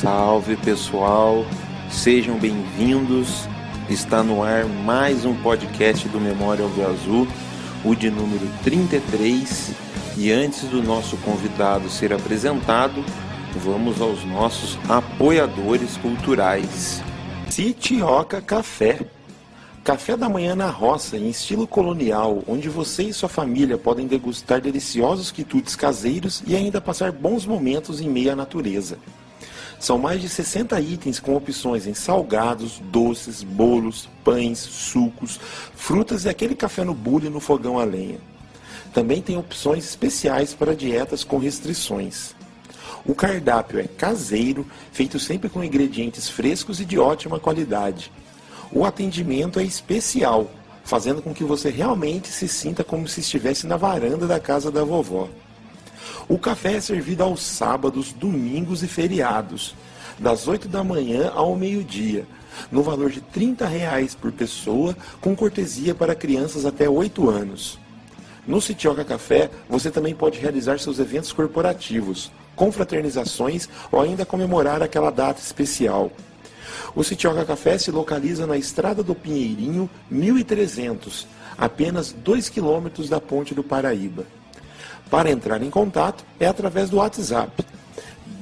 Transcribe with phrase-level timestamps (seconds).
[0.00, 1.44] Salve pessoal,
[1.90, 3.48] sejam bem-vindos.
[3.90, 7.26] Está no ar mais um podcast do Memória Alve Azul,
[7.84, 9.72] o de número 33.
[10.16, 13.04] E antes do nosso convidado ser apresentado,
[13.56, 17.02] vamos aos nossos apoiadores culturais.
[17.50, 19.00] Citioca Café.
[19.82, 24.60] Café da manhã na roça, em estilo colonial, onde você e sua família podem degustar
[24.60, 28.96] deliciosos quitutes caseiros e ainda passar bons momentos em meio à natureza.
[29.78, 35.38] São mais de 60 itens com opções em salgados, doces, bolos, pães, sucos,
[35.74, 38.18] frutas e aquele café no bule no fogão a lenha.
[38.92, 42.34] Também tem opções especiais para dietas com restrições.
[43.06, 48.10] O cardápio é caseiro, feito sempre com ingredientes frescos e de ótima qualidade.
[48.72, 50.50] O atendimento é especial,
[50.84, 54.82] fazendo com que você realmente se sinta como se estivesse na varanda da casa da
[54.82, 55.28] vovó.
[56.28, 59.74] O café é servido aos sábados, domingos e feriados,
[60.18, 62.26] das 8 da manhã ao meio-dia,
[62.70, 67.78] no valor de 30 reais por pessoa, com cortesia para crianças até 8 anos.
[68.46, 75.10] No Citioca Café, você também pode realizar seus eventos corporativos, confraternizações ou ainda comemorar aquela
[75.10, 76.12] data especial.
[76.94, 83.54] O Citioca Café se localiza na Estrada do Pinheirinho, 1300, apenas 2 quilômetros da Ponte
[83.54, 84.26] do Paraíba.
[85.10, 87.64] Para entrar em contato é através do WhatsApp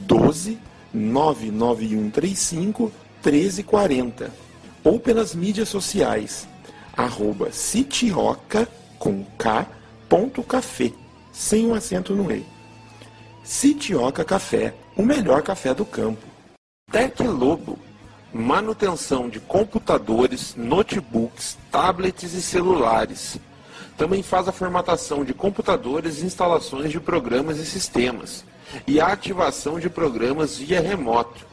[0.07, 0.59] 12
[0.93, 2.93] 99135
[3.25, 4.31] 1340
[4.83, 6.49] ou pelas mídias sociais
[6.97, 8.67] arroba citioca
[8.99, 9.67] com K,
[10.09, 10.91] ponto café,
[11.33, 12.45] sem um acento no E.
[13.45, 16.27] Citioca Café, o melhor café do campo.
[16.91, 17.79] Tec Lobo,
[18.33, 23.39] manutenção de computadores, notebooks, tablets e celulares
[23.97, 28.45] também faz a formatação de computadores e instalações de programas e sistemas,
[28.87, 31.47] e a ativação de programas via remoto.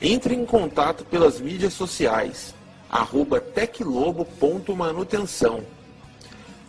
[0.00, 2.54] Entre em contato pelas mídias sociais,
[2.90, 5.62] arroba teclobo.manutenção.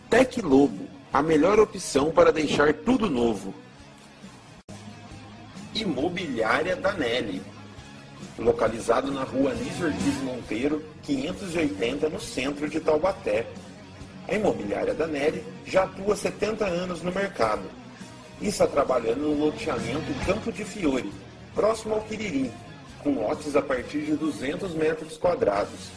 [0.09, 3.53] Teclobo, a melhor opção para deixar tudo novo.
[5.73, 7.41] Imobiliária Danelli,
[8.37, 9.91] localizado na rua Anísio
[10.23, 13.47] Monteiro, 580, no centro de Taubaté.
[14.27, 17.63] A imobiliária da Nery já atua 70 anos no mercado
[18.41, 21.11] e está trabalhando no loteamento Campo de Fiore,
[21.53, 22.51] próximo ao Quiririm,
[23.01, 25.91] com lotes a partir de 200 metros quadrados.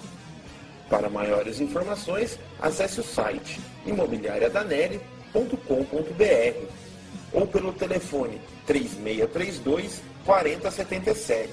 [0.89, 6.67] Para maiores informações, acesse o site imobiliariadaneri.com.br
[7.33, 11.53] ou pelo telefone 3632 4077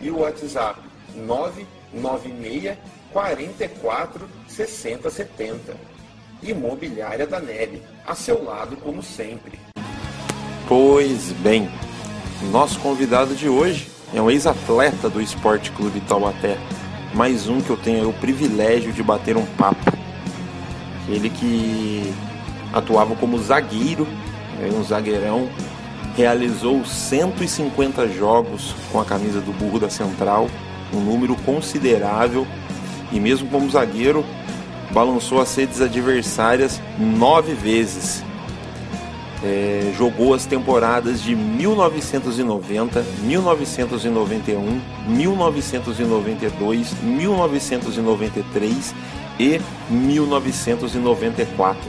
[0.00, 0.80] e o WhatsApp
[1.14, 2.76] 996
[3.12, 5.74] 44 60 70.
[6.42, 9.58] Imobiliária da Neve, a seu lado como sempre.
[10.68, 11.68] Pois bem,
[12.52, 16.56] nosso convidado de hoje é um ex-atleta do Esporte Clube Taubaté.
[17.14, 19.92] Mais um que eu tenho o privilégio de bater um papo.
[21.08, 22.14] Ele que
[22.72, 24.06] atuava como zagueiro,
[24.58, 25.48] né, um zagueirão,
[26.14, 30.48] realizou 150 jogos com a camisa do Burro da Central,
[30.92, 32.46] um número considerável
[33.12, 34.24] e mesmo como zagueiro,
[34.90, 38.24] balançou as redes adversárias nove vezes.
[39.42, 48.94] É, jogou as temporadas de 1990, 1991, 1992, 1993
[49.38, 51.80] e 1994.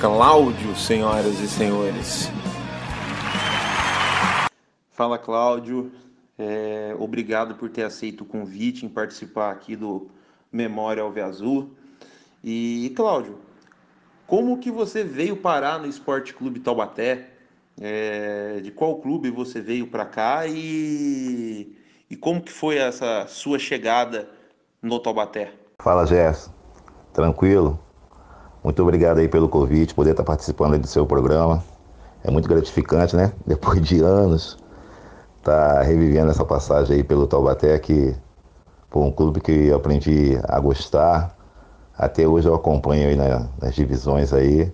[0.00, 2.28] Cláudio, senhoras e senhores.
[4.90, 5.92] Fala, Cláudio.
[6.38, 10.08] É, obrigado por ter aceito o convite em participar aqui do
[10.50, 11.70] Memória Alve Azul.
[12.42, 13.38] E, Cláudio,
[14.26, 17.28] como que você veio parar no Esporte Clube Taubaté?
[17.80, 21.74] É, de qual clube você veio para cá e,
[22.10, 24.28] e como que foi essa sua chegada
[24.80, 25.52] no Taubaté?
[25.80, 26.52] Fala, Gerson.
[27.12, 27.78] Tranquilo?
[28.62, 31.64] Muito obrigado aí pelo convite, poder estar participando do seu programa.
[32.22, 33.32] É muito gratificante, né?
[33.46, 34.61] Depois de anos
[35.42, 38.14] tá revivendo essa passagem aí pelo Taubaté, que
[38.88, 41.36] foi um clube que eu aprendi a gostar.
[41.96, 44.72] Até hoje eu acompanho aí na, nas divisões aí.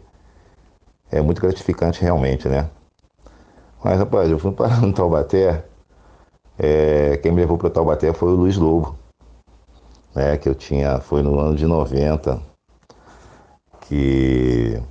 [1.10, 2.68] É muito gratificante realmente, né?
[3.82, 5.64] Mas rapaz, eu fui parar no Taubaté.
[6.58, 8.96] É, quem me levou para o Taubaté foi o Luiz Lobo,
[10.14, 10.36] né?
[10.36, 12.40] Que eu tinha, foi no ano de 90,
[13.82, 14.82] que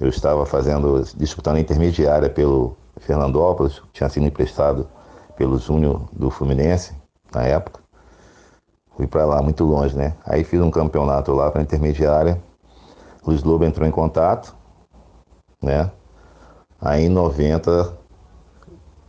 [0.00, 4.88] eu estava fazendo, disputando a intermediária pelo Fernandópolis, tinha sido emprestado
[5.40, 6.94] pelo Júnior do Fluminense,
[7.32, 7.80] na época.
[8.94, 10.14] Fui para lá, muito longe, né?
[10.26, 12.38] Aí fiz um campeonato lá para intermediária.
[13.26, 14.54] Luiz Lobo entrou em contato,
[15.62, 15.90] né?
[16.78, 17.98] Aí em 90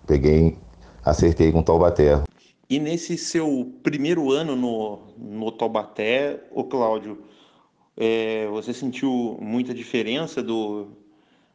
[0.08, 0.58] peguei
[1.04, 2.24] acertei com o Taubaté.
[2.70, 7.26] E nesse seu primeiro ano no, no Taubaté, o Cláudio,
[7.98, 10.88] é, você sentiu muita diferença do,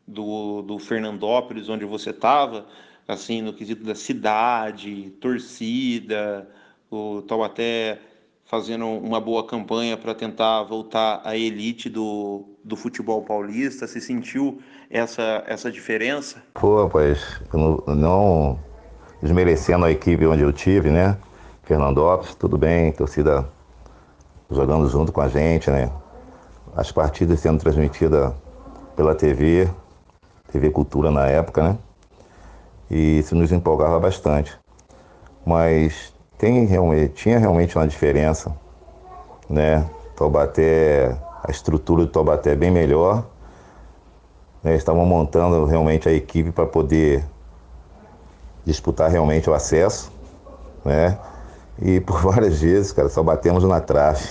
[0.06, 2.66] do, do Fernandópolis, onde você estava,
[3.06, 6.48] assim, no quesito da cidade, torcida,
[6.90, 7.98] o Taubaté
[8.44, 13.86] fazendo uma boa campanha para tentar voltar à elite do, do futebol paulista?
[13.86, 16.42] Você sentiu essa, essa diferença?
[16.54, 18.58] Pô, rapaz, não, não
[19.20, 21.16] desmerecendo a equipe onde eu tive, né?
[21.64, 23.48] Fernandópolis, tudo bem, torcida
[24.50, 25.90] jogando junto com a gente, né?
[26.76, 28.32] As partidas sendo transmitidas
[28.94, 29.68] pela TV,
[30.52, 31.78] TV Cultura na época, né?
[32.90, 34.58] E isso nos empolgava bastante.
[35.44, 38.54] Mas tem realmente, tinha realmente uma diferença,
[39.48, 39.88] né?
[40.16, 43.24] Taubaté, a estrutura do Taubaté é bem melhor.
[44.62, 44.74] Né?
[44.74, 47.24] Estavam montando realmente a equipe para poder
[48.64, 50.10] disputar realmente o acesso,
[50.84, 51.18] né?
[51.80, 54.24] E por várias vezes, cara, só batemos na trave.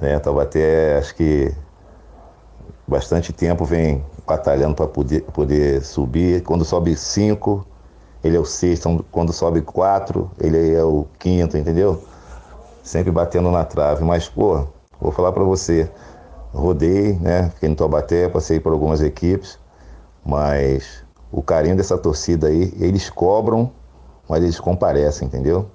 [0.00, 0.18] Né?
[0.18, 1.52] Taubaté, acho que
[2.86, 6.42] bastante tempo vem batalhando para poder, poder subir.
[6.42, 7.66] Quando sobe cinco,
[8.22, 9.04] ele é o sexto.
[9.10, 12.02] Quando sobe quatro, ele é o quinto, entendeu?
[12.82, 14.04] Sempre batendo na trave.
[14.04, 14.66] Mas, pô,
[15.00, 15.90] vou falar para você.
[16.52, 17.50] Rodei, né?
[17.54, 19.58] Fiquei no Taubaté, passei por algumas equipes,
[20.24, 23.72] mas o carinho dessa torcida aí, eles cobram,
[24.28, 25.66] mas eles comparecem, entendeu?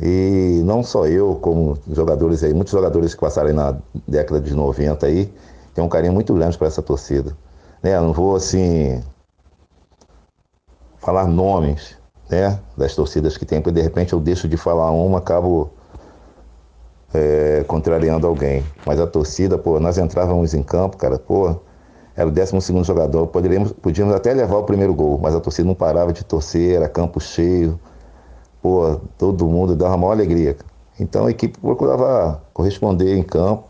[0.00, 3.76] E não só eu, como jogadores aí, muitos jogadores que passaram aí na
[4.06, 5.32] década de 90 aí,
[5.78, 7.36] tem um carinho muito grande para essa torcida.
[7.80, 7.98] Né?
[8.00, 9.00] Não vou assim
[10.98, 11.96] falar nomes
[12.28, 15.70] né, das torcidas que tem, porque de repente eu deixo de falar uma, acabo
[17.14, 18.66] é, contrariando alguém.
[18.84, 21.54] Mas a torcida, pô, nós entrávamos em campo, cara, pô,
[22.16, 25.76] era o 12 jogador, poderíamos, podíamos até levar o primeiro gol, mas a torcida não
[25.76, 27.78] parava de torcer, era campo cheio,
[28.60, 30.56] pô, todo mundo dava uma maior alegria.
[30.98, 33.67] Então a equipe procurava corresponder em campo,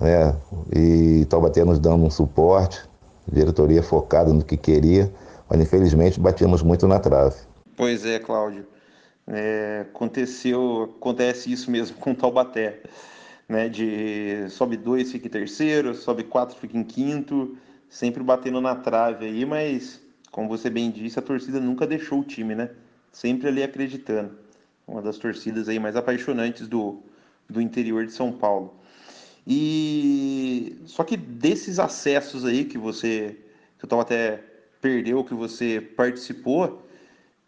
[0.00, 0.34] né,
[0.74, 2.82] e Taubaté nos dando um suporte,
[3.30, 5.12] diretoria focada no que queria
[5.48, 7.36] mas infelizmente batíamos muito na trave.
[7.76, 8.66] Pois é, Cláudio.
[9.26, 12.80] É, aconteceu, acontece isso mesmo com Taubaté,
[13.48, 13.68] né?
[13.68, 17.56] De sobe dois, fica em terceiro, sobe quatro, fica em quinto,
[17.88, 20.00] sempre batendo na trave aí, mas
[20.30, 22.70] como você bem disse, a torcida nunca deixou o time, né?
[23.10, 24.32] Sempre ali acreditando.
[24.86, 27.00] Uma das torcidas aí mais apaixonantes do,
[27.48, 28.74] do interior de São Paulo.
[29.46, 33.36] E só que desses acessos aí que você,
[33.78, 34.42] que o Taubaté
[34.80, 36.86] perdeu, que você participou,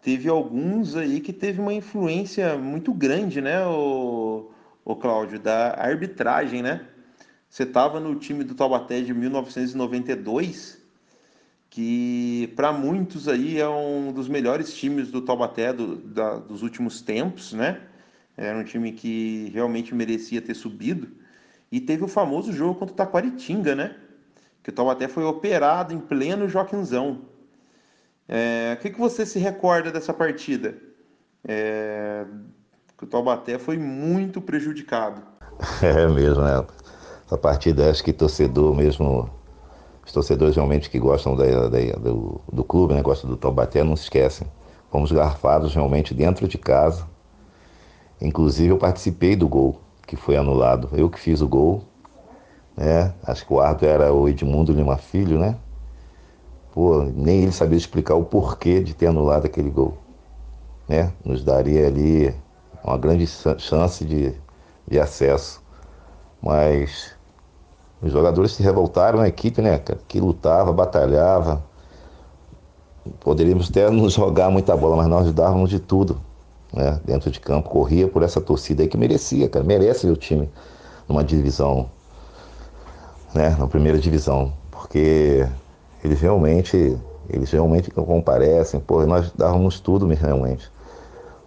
[0.00, 4.50] teve alguns aí que teve uma influência muito grande, né, o,
[4.84, 6.86] o Cláudio, da arbitragem, né?
[7.48, 10.78] Você estava no time do Taubaté de 1992,
[11.70, 17.00] que para muitos aí é um dos melhores times do Taubaté do, da, dos últimos
[17.00, 17.80] tempos, né?
[18.36, 21.08] Era um time que realmente merecia ter subido.
[21.70, 23.94] E teve o famoso jogo contra o Taquaritinga, né?
[24.68, 27.22] que o Taubaté foi operado em pleno Joaquinzão.
[28.28, 30.76] É, o que, que você se recorda dessa partida?
[31.42, 32.26] É,
[32.98, 35.22] que o Taubaté foi muito prejudicado.
[35.82, 36.64] É mesmo, né?
[37.24, 39.30] Essa partida, acho que torcedor mesmo,
[40.04, 43.00] os torcedores realmente que gostam da, da, do, do clube, né?
[43.00, 44.46] gostam do Taubaté, não se esquecem.
[44.90, 47.06] Fomos garfados realmente dentro de casa.
[48.20, 50.88] Inclusive eu participei do gol que foi anulado.
[50.94, 51.84] Eu que fiz o gol,
[52.74, 53.12] né?
[53.22, 55.54] Acho que o árbitro era o Edmundo Lima Filho, né?
[56.72, 59.98] Pô, nem ele sabia explicar o porquê de ter anulado aquele gol,
[60.88, 61.12] né?
[61.22, 62.34] Nos daria ali
[62.82, 64.32] uma grande chance de,
[64.88, 65.62] de acesso.
[66.40, 67.14] Mas
[68.00, 71.62] os jogadores se revoltaram, a equipe, né, que lutava, batalhava.
[73.20, 76.18] Poderíamos até nos jogar muita bola, mas nós dávamos de tudo,
[76.72, 77.00] né?
[77.04, 80.48] Dentro de campo, corria por essa torcida aí que merecia, cara, merece o time
[81.08, 81.88] numa divisão
[83.34, 85.46] né, na primeira divisão, porque
[86.02, 86.96] eles realmente,
[87.28, 90.70] eles realmente comparecem, pô, nós dávamos tudo realmente.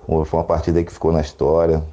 [0.05, 1.83] Foi uma partida que ficou na história,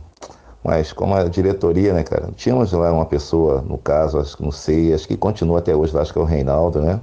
[0.63, 4.51] mas como a diretoria, né, cara, tínhamos lá uma pessoa, no caso, acho que não
[4.51, 7.01] sei, acho que continua até hoje, acho que é o Reinaldo, né?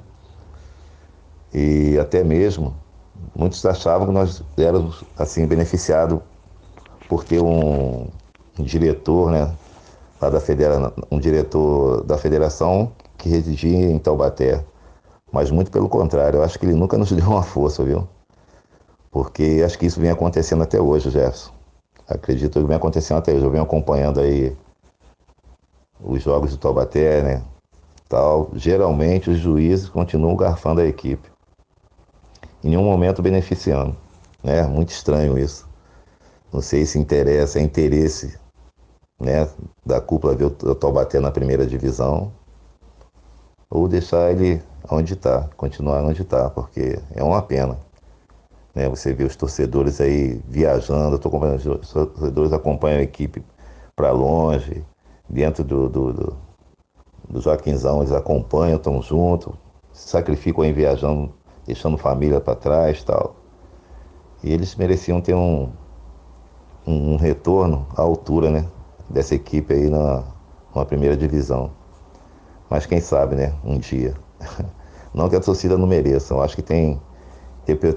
[1.53, 2.75] E até mesmo,
[3.35, 6.19] muitos achavam que nós éramos, assim, beneficiados
[7.07, 8.07] por ter um,
[8.59, 9.53] um diretor, né,
[10.21, 14.63] lá da federa, um diretor da federação que residia em Taubaté.
[15.31, 18.07] Mas muito pelo contrário, eu acho que ele nunca nos deu uma força, viu?
[19.11, 21.51] Porque acho que isso vem acontecendo até hoje, Jefferson.
[22.07, 23.43] Acredito que vem acontecendo até hoje.
[23.43, 24.55] Eu venho acompanhando aí
[26.03, 27.43] os jogos do Taubaté, né?
[28.07, 28.49] Tal.
[28.53, 31.34] Geralmente os juízes continuam garfando a equipe.
[32.65, 33.95] Em nenhum momento beneficiando.
[34.43, 34.63] né?
[34.63, 35.69] Muito estranho isso.
[36.51, 38.39] Não sei se interessa, é interesse
[39.21, 39.47] né,
[39.85, 42.33] da cúpula ver o Taubaté na primeira divisão
[43.69, 47.77] ou deixar ele onde está, continuar onde está, porque é uma pena.
[48.73, 48.89] Né?
[48.89, 53.43] Você vê os torcedores aí viajando, tô acompanhando, os torcedores acompanham a equipe
[53.95, 54.83] para longe,
[55.29, 56.37] dentro do, do, do,
[57.29, 59.53] do Joaquinzão, eles acompanham, estão juntos,
[59.93, 61.31] sacrificam aí viajando,
[61.65, 63.35] deixando família para trás tal.
[64.43, 65.69] E eles mereciam ter um,
[66.85, 68.65] um retorno à altura, né?
[69.09, 70.23] Dessa equipe aí na,
[70.75, 71.71] na primeira divisão.
[72.69, 73.53] Mas quem sabe, né?
[73.63, 74.13] Um dia.
[75.13, 76.33] Não que a torcida não mereça.
[76.33, 76.99] Eu acho que tem,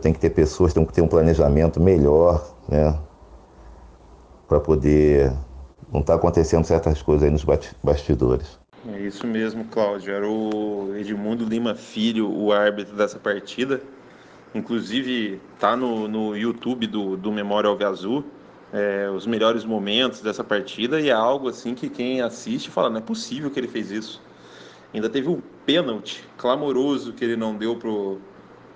[0.01, 2.97] tem que ter pessoas, tem que ter um planejamento melhor, né?
[4.47, 5.33] Para poder
[5.93, 7.45] não estar tá acontecendo certas coisas aí nos
[7.83, 8.58] bastidores.
[8.91, 10.15] É isso mesmo, Cláudio.
[10.15, 13.83] Era o Edmundo Lima Filho, o árbitro dessa partida.
[14.55, 18.25] Inclusive, tá no, no YouTube do, do Memória Alve Azul.
[18.73, 22.99] É, os melhores momentos dessa partida e é algo assim que quem assiste fala, não
[22.99, 24.23] é possível que ele fez isso.
[24.93, 28.19] Ainda teve um pênalti clamoroso que ele não deu pro,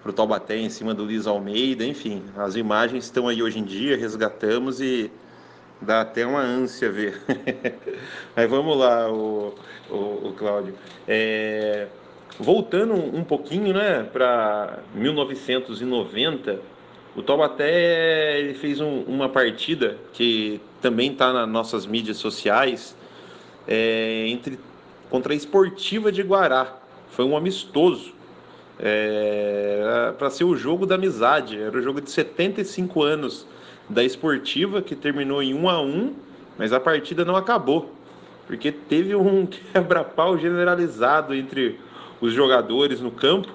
[0.03, 3.97] pro Taubaté em cima do Luiz Almeida, enfim, as imagens estão aí hoje em dia,
[3.97, 5.11] resgatamos e
[5.83, 7.21] dá até uma ânsia ver.
[8.35, 9.55] Mas vamos lá, o,
[9.91, 9.95] o,
[10.29, 10.75] o Cláudio.
[11.07, 11.87] É,
[12.39, 16.61] voltando um pouquinho, né, para 1990,
[17.15, 22.97] o Taubaté ele fez um, uma partida que também está nas nossas mídias sociais
[23.69, 24.59] é, entre
[25.11, 26.79] contra a Esportiva de Guará.
[27.11, 28.15] Foi um amistoso.
[28.85, 31.61] É, para ser o jogo da amizade.
[31.61, 33.47] Era o jogo de 75 anos
[33.89, 36.15] da Esportiva, que terminou em 1 a 1
[36.59, 37.91] mas a partida não acabou.
[38.47, 41.81] Porque teve um quebra-pau generalizado entre
[42.21, 43.49] os jogadores no campo.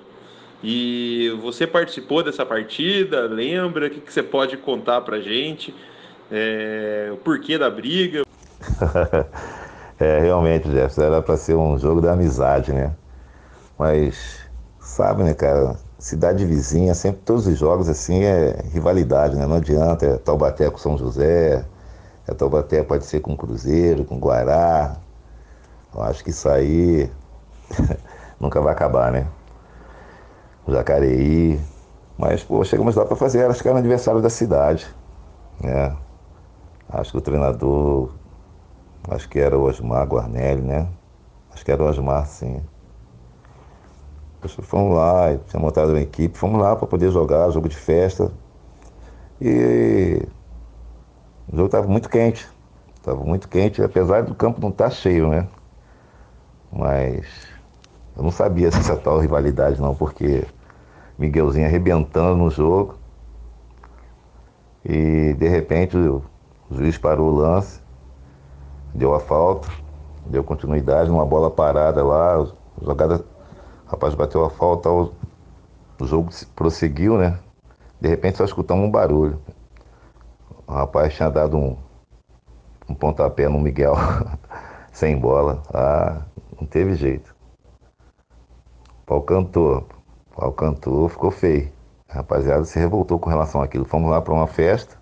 [0.64, 3.88] E você participou dessa partida, lembra?
[3.88, 5.74] O que, que você pode contar pra gente?
[6.32, 8.24] É, o porquê da briga?
[10.00, 12.96] É, realmente, Jefferson, era para ser um jogo da amizade, né?
[13.80, 14.48] Mas,
[14.80, 15.76] sabe, né, cara?
[16.00, 19.46] Cidade vizinha, sempre todos os jogos assim é rivalidade, né?
[19.48, 21.66] Não adianta, é Taubaté com São José,
[22.28, 24.98] é Taubaté pode ser com Cruzeiro, com Guará.
[25.94, 27.10] Eu acho que isso aí
[28.40, 29.28] nunca vai acabar, né?
[30.68, 31.60] Jacareí.
[32.18, 34.88] Mas, pô, chegamos lá para fazer, acho que era aniversário da cidade,
[35.62, 35.96] né?
[36.90, 38.12] Acho que o treinador
[39.10, 40.88] Acho que era o Osmar Guarnelli, né?
[41.54, 42.62] Acho que era o Osmar, sim.
[44.54, 48.32] Fomos lá, tinha montado uma equipe, fomos lá para poder jogar, jogo de festa.
[49.42, 50.22] E
[51.52, 52.48] o jogo estava muito quente.
[52.96, 55.48] Estava muito quente, apesar do campo não estar tá cheio, né?
[56.72, 57.26] Mas
[58.16, 60.46] eu não sabia essa tal rivalidade não, porque
[61.18, 62.96] Miguelzinho arrebentando no jogo.
[64.84, 66.22] E de repente o
[66.72, 67.88] juiz parou o lance
[68.98, 69.70] deu a falta,
[70.26, 72.46] deu continuidade numa bola parada lá,
[72.82, 73.24] jogada,
[73.90, 75.14] rapaz bateu a falta, o,
[76.00, 77.40] o jogo prosseguiu, né?
[78.00, 79.42] De repente só escutamos um barulho.
[80.68, 81.78] O rapaz tinha dado um,
[82.90, 83.96] um pontapé no Miguel,
[84.92, 85.64] sem bola.
[85.74, 86.22] Ah,
[86.60, 87.36] não teve jeito.
[89.02, 89.88] O pau cantou,
[90.32, 91.72] o pau cantou, ficou feio.
[92.10, 93.86] A rapaziada se revoltou com relação àquilo.
[93.86, 94.98] Fomos lá para uma festa,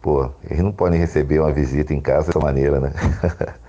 [0.00, 2.92] Pô, eles não podem receber uma visita em casa dessa maneira, né?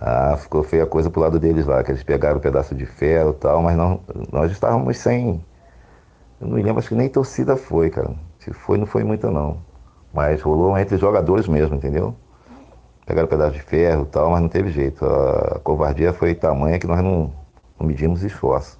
[0.00, 2.84] ah, ficou feia a coisa pro lado deles lá, que eles pegaram um pedaço de
[2.84, 4.00] ferro e tal, mas não,
[4.30, 5.42] nós estávamos sem.
[6.40, 8.14] Eu não me lembro, acho que nem torcida foi, cara.
[8.38, 9.58] Se foi, não foi muita não.
[10.12, 12.14] Mas rolou entre jogadores mesmo, entendeu?
[13.06, 15.04] Pegaram um pedaço de ferro e tal, mas não teve jeito.
[15.04, 17.32] A covardia foi tamanha que nós não,
[17.78, 18.78] não medimos esforço.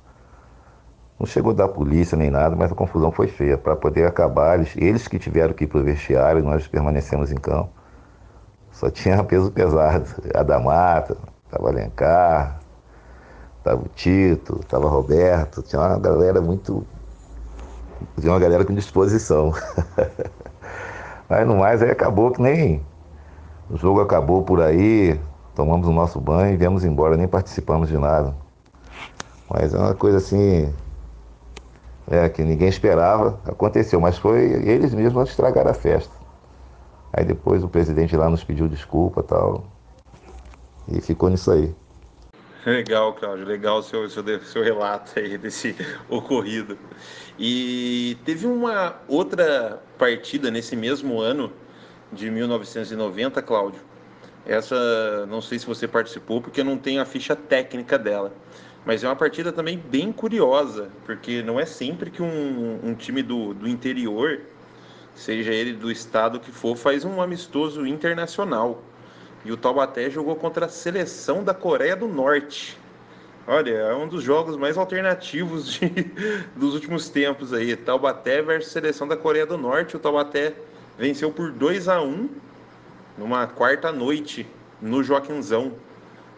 [1.18, 3.56] Não chegou da polícia nem nada, mas a confusão foi feia.
[3.56, 7.36] Para poder acabar, eles, eles que tiveram que ir para o vestiário, nós permanecemos em
[7.36, 7.70] campo.
[8.76, 10.04] Só tinha peso pesado.
[10.34, 11.16] A da Mata,
[11.46, 12.60] estava Alencar,
[13.56, 15.62] estava o Tito, estava Roberto.
[15.62, 16.86] Tinha uma galera muito.
[18.20, 19.54] Tinha uma galera com disposição.
[21.26, 22.84] mas no mais aí acabou que nem.
[23.70, 25.18] O jogo acabou por aí,
[25.54, 28.34] tomamos o nosso banho e viemos embora, nem participamos de nada.
[29.48, 30.72] Mas é uma coisa assim,
[32.08, 36.15] é, que ninguém esperava, aconteceu, mas foi eles mesmos que estragaram a festa.
[37.16, 39.66] Aí depois o presidente lá nos pediu desculpa tal.
[40.86, 41.74] E ficou nisso aí.
[42.66, 45.74] Legal, Cláudio, legal o seu, seu, seu relato aí desse
[46.10, 46.76] ocorrido.
[47.38, 51.50] E teve uma outra partida nesse mesmo ano
[52.12, 53.80] de 1990, Cláudio.
[54.44, 58.32] Essa, não sei se você participou, porque eu não tenho a ficha técnica dela.
[58.84, 63.22] Mas é uma partida também bem curiosa, porque não é sempre que um, um time
[63.22, 64.40] do, do interior
[65.16, 68.82] seja ele do estado que for, faz um amistoso internacional.
[69.44, 72.78] E o Taubaté jogou contra a seleção da Coreia do Norte.
[73.46, 75.88] Olha, é um dos jogos mais alternativos de,
[76.54, 77.74] dos últimos tempos aí.
[77.76, 79.96] Taubaté versus seleção da Coreia do Norte.
[79.96, 80.54] O Taubaté
[80.98, 82.28] venceu por 2 a 1
[83.16, 84.46] numa quarta noite
[84.82, 85.72] no Joaquinzão.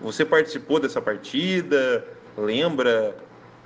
[0.00, 2.06] Você participou dessa partida?
[2.36, 3.16] Lembra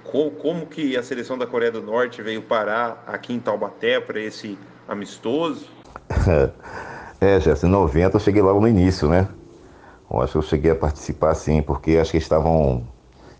[0.04, 4.58] como, que a seleção da Coreia do Norte veio parar aqui em Taubaté para esse
[4.92, 5.66] amistoso?
[7.20, 9.28] É, Jéssica, em 90 eu cheguei logo no início, né?
[10.10, 12.82] Eu acho que eu cheguei a participar sim, porque acho que estavam.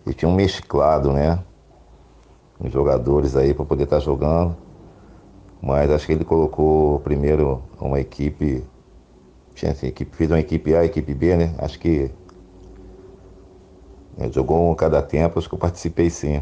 [0.07, 1.41] Eles tinham mesclado, né?
[2.61, 4.57] Os jogadores aí para poder estar tá jogando.
[5.61, 8.63] Mas acho que ele colocou primeiro uma equipe.
[9.57, 11.53] Tinha assim, equipe, fez uma equipe A, equipe B, né?
[11.59, 12.09] Acho que.
[14.17, 16.41] Né, jogou um cada tempo, acho que eu participei sim.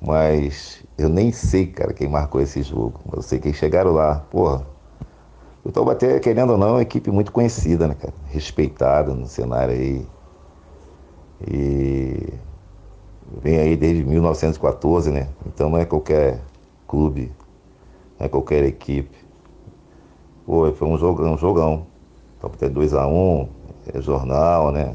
[0.00, 3.00] Mas eu nem sei, cara, quem marcou esse jogo.
[3.12, 4.24] Eu sei que chegaram lá.
[4.30, 4.66] Porra,
[5.64, 8.14] o Taubaté, querendo ou não, é uma equipe muito conhecida, né, cara?
[8.28, 10.06] Respeitada no cenário aí.
[11.50, 12.32] E
[13.42, 15.28] vem aí desde 1914, né?
[15.46, 16.40] Então não é qualquer
[16.86, 17.32] clube,
[18.18, 19.16] não é qualquer equipe.
[20.44, 21.86] Pô, foi um jogão, um jogão.
[22.40, 23.48] Taubaté 2x1, um,
[23.92, 24.94] é jornal, né?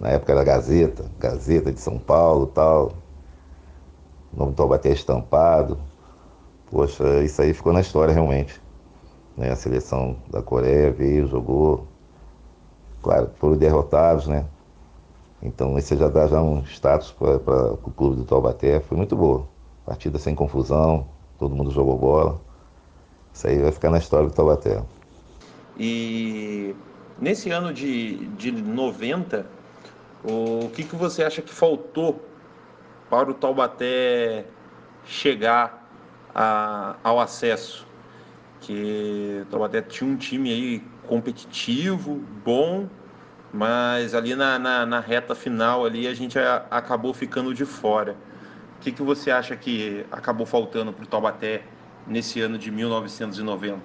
[0.00, 3.03] Na época da Gazeta, Gazeta de São Paulo tal
[4.34, 5.78] o nome do Taubaté estampado.
[6.70, 8.60] Poxa, isso aí ficou na história realmente.
[9.36, 9.50] Né?
[9.50, 11.86] A seleção da Coreia veio, jogou.
[13.02, 14.44] Claro, foram derrotados, né?
[15.42, 18.80] Então esse já dá já um status para o clube do Taubaté.
[18.80, 19.46] Foi muito boa.
[19.84, 21.06] Partida sem confusão,
[21.38, 22.40] todo mundo jogou bola.
[23.32, 24.82] Isso aí vai ficar na história do Taubaté.
[25.78, 26.74] E
[27.20, 29.44] nesse ano de, de 90,
[30.24, 32.18] o que, que você acha que faltou
[33.14, 34.44] para o Taubaté
[35.04, 35.88] chegar
[36.34, 37.86] a, ao acesso.
[38.60, 42.88] Que o Taubaté tinha um time aí competitivo, bom,
[43.52, 48.16] mas ali na, na, na reta final ali a gente a, acabou ficando de fora.
[48.78, 51.62] O que, que você acha que acabou faltando para o Taubaté
[52.06, 53.80] nesse ano de 1990?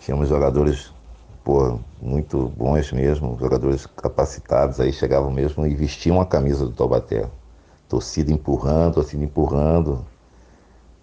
[0.00, 0.92] Tínhamos jogadores
[1.42, 7.28] pô, muito bons mesmo, jogadores capacitados, aí chegavam mesmo e vestiam a camisa do Taubaté
[7.92, 10.02] torcida empurrando, torcida empurrando.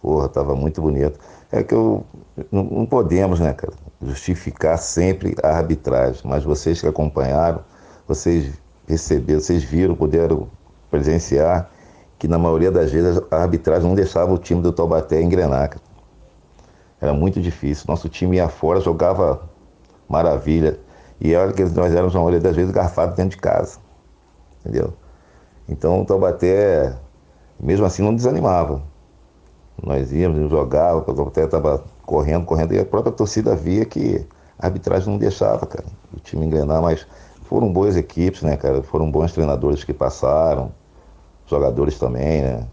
[0.02, 1.19] Porra, tava muito bonito.
[1.52, 2.04] É que eu
[2.52, 7.60] não, não podemos, né, cara, justificar sempre a arbitragem, mas vocês que acompanharam,
[8.08, 8.54] vocês
[8.88, 10.47] receberam, vocês viram, puderam
[10.89, 11.69] presenciar
[12.17, 15.69] que na maioria das vezes a arbitragem não deixava o time do Taubaté engrenar.
[15.69, 15.84] Cara.
[16.99, 17.86] Era muito difícil.
[17.88, 19.47] Nosso time ia fora, jogava
[20.08, 20.80] maravilha.
[21.21, 23.78] E olha que nós éramos, na maioria das vezes, garfados dentro de casa.
[24.62, 24.91] Entendeu?
[25.69, 26.95] Então o Taubaté,
[27.60, 28.82] mesmo assim, não desanimava.
[29.82, 34.25] Nós íamos, jogava, o Taubaté estava correndo, correndo, e a própria torcida via que
[34.58, 37.05] a arbitragem não deixava, cara, o time engrenar, mas
[37.43, 38.82] foram boas equipes, né, cara?
[38.82, 40.71] Foram bons treinadores que passaram,
[41.45, 42.67] jogadores também, né?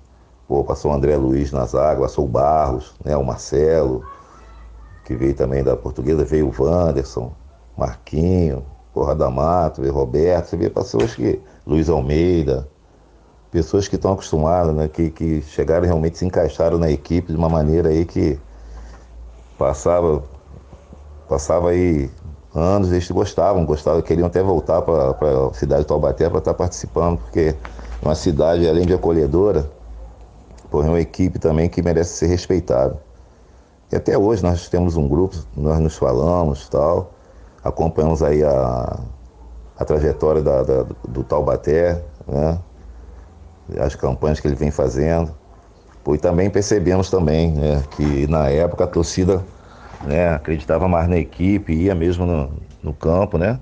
[0.48, 3.16] Pô, passou o André Luiz nas águas, passou o Barros, né?
[3.16, 4.02] O Marcelo,
[5.04, 7.32] que veio também da portuguesa, veio o Wanderson,
[7.76, 11.40] Marquinho, Porra da Mato, veio Roberto, você vê pessoas que.
[11.66, 12.68] Luiz Almeida,
[13.50, 17.48] pessoas que estão acostumadas, né, que, que chegaram realmente se encaixaram na equipe de uma
[17.48, 18.38] maneira aí que
[19.58, 20.22] passava,
[21.28, 22.10] passava aí
[22.54, 26.58] anos, eles gostavam, gostavam, queriam até voltar para a cidade de Taubaté para estar tá
[26.58, 27.54] participando, porque
[28.02, 29.70] é uma cidade, além de acolhedora,
[30.72, 32.98] é uma equipe também que merece ser respeitada.
[33.90, 37.12] E até hoje nós temos um grupo, nós nos falamos tal,
[37.62, 39.00] acompanhamos aí a,
[39.78, 42.58] a trajetória da, da, do Taubaté, né?
[43.78, 45.34] As campanhas que ele vem fazendo.
[46.08, 49.42] E também percebemos também né, que na época a torcida
[50.04, 52.52] né, acreditava mais na equipe, ia mesmo no,
[52.82, 53.58] no campo, né,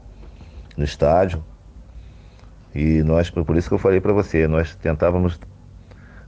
[0.77, 1.43] no estádio.
[2.75, 5.39] E nós, por isso que eu falei para você, nós tentávamos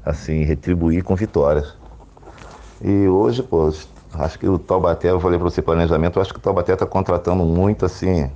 [0.04, 1.74] assim retribuir com vitórias.
[2.80, 3.70] E hoje, pô,
[4.14, 6.86] acho que o Taubaté, eu falei para você planejamento, eu acho que o Taubaté está
[6.86, 8.30] contratando muito assim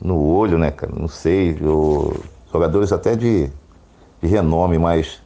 [0.00, 0.92] no olho, né, cara?
[0.94, 1.56] Não sei,
[2.52, 3.50] jogadores até de
[4.22, 5.22] de renome, mas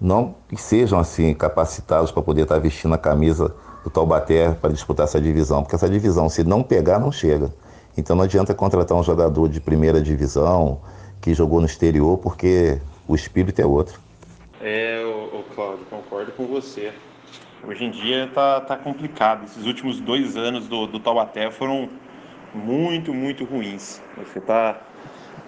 [0.00, 5.04] não que sejam assim capacitados para poder estar vestindo a camisa do Taubaté para disputar
[5.04, 7.52] essa divisão, porque essa divisão, se não pegar, não chega.
[7.96, 10.80] Então não adianta contratar um jogador de primeira divisão
[11.20, 13.98] que jogou no exterior, porque o espírito é outro.
[14.60, 16.92] É, o, Cláudio, concordo com você.
[17.66, 19.44] Hoje em dia tá, tá complicado.
[19.44, 21.88] Esses últimos dois anos do, do Taubaté foram
[22.54, 24.02] muito, muito ruins.
[24.16, 24.80] Você tá,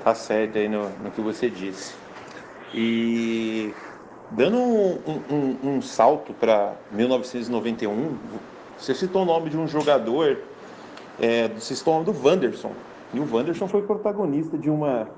[0.03, 1.95] tá certo aí no, no que você disse.
[2.75, 3.75] E
[4.31, 4.99] dando um,
[5.31, 8.17] um, um salto para 1991,
[8.77, 10.39] você citou o nome de um jogador,
[11.21, 12.73] é, você citou o nome do Wanderson.
[13.13, 15.09] E o Wanderson foi protagonista de uma,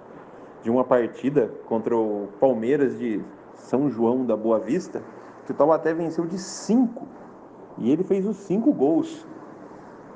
[0.63, 3.21] de uma partida contra o Palmeiras de
[3.57, 5.03] São João da Boa Vista,
[5.45, 7.09] que o Taubaté venceu de cinco.
[7.79, 9.27] E ele fez os cinco gols.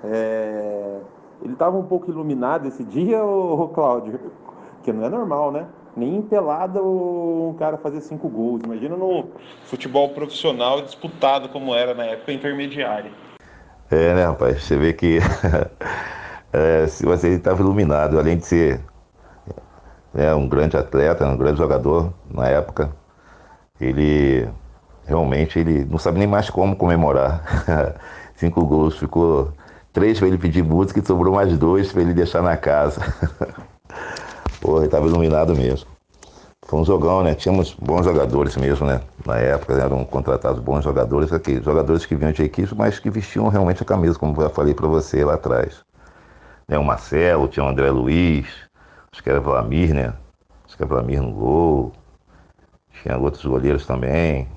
[0.04, 1.00] É...
[1.42, 4.20] Ele estava um pouco iluminado esse dia, o Cláudio?
[4.82, 5.66] Que não é normal, né?
[5.96, 8.62] Nem pelada um cara fazer cinco gols.
[8.64, 9.28] Imagina no
[9.64, 13.10] futebol profissional disputado como era na época intermediária.
[13.90, 14.62] É, né, rapaz?
[14.64, 15.18] Você vê que
[16.52, 18.80] é, você estava iluminado, além de ser
[20.14, 22.90] é, um grande atleta, um grande jogador na época,
[23.80, 24.48] ele
[25.06, 27.42] realmente ele não sabe nem mais como comemorar.
[28.34, 29.52] Cinco gols, ficou
[29.92, 33.00] três para ele pedir música e sobrou mais dois para ele deixar na casa.
[34.64, 35.88] Ele estava iluminado mesmo.
[36.66, 37.34] Foi um jogão, né?
[37.34, 39.00] Tínhamos bons jogadores mesmo, né?
[39.26, 39.84] Na época né?
[39.84, 43.86] eram contratados bons jogadores aqui, jogadores que vinham de equipe, mas que vestiam realmente a
[43.86, 45.84] camisa, como eu já falei para você lá atrás.
[46.66, 46.78] Né?
[46.78, 48.46] O Marcelo, tinha o André Luiz,
[49.12, 50.14] acho que era Vlamir, né?
[50.64, 51.92] Acho que era Vlamir no gol.
[53.02, 54.48] Tinha outros goleiros também.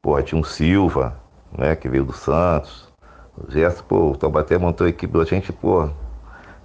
[0.00, 1.20] Pô, tinha um Silva,
[1.56, 1.76] né?
[1.76, 2.88] Que veio do Santos.
[3.36, 5.90] O Gerson, pô, o Taubaté montou a equipe da gente, pô.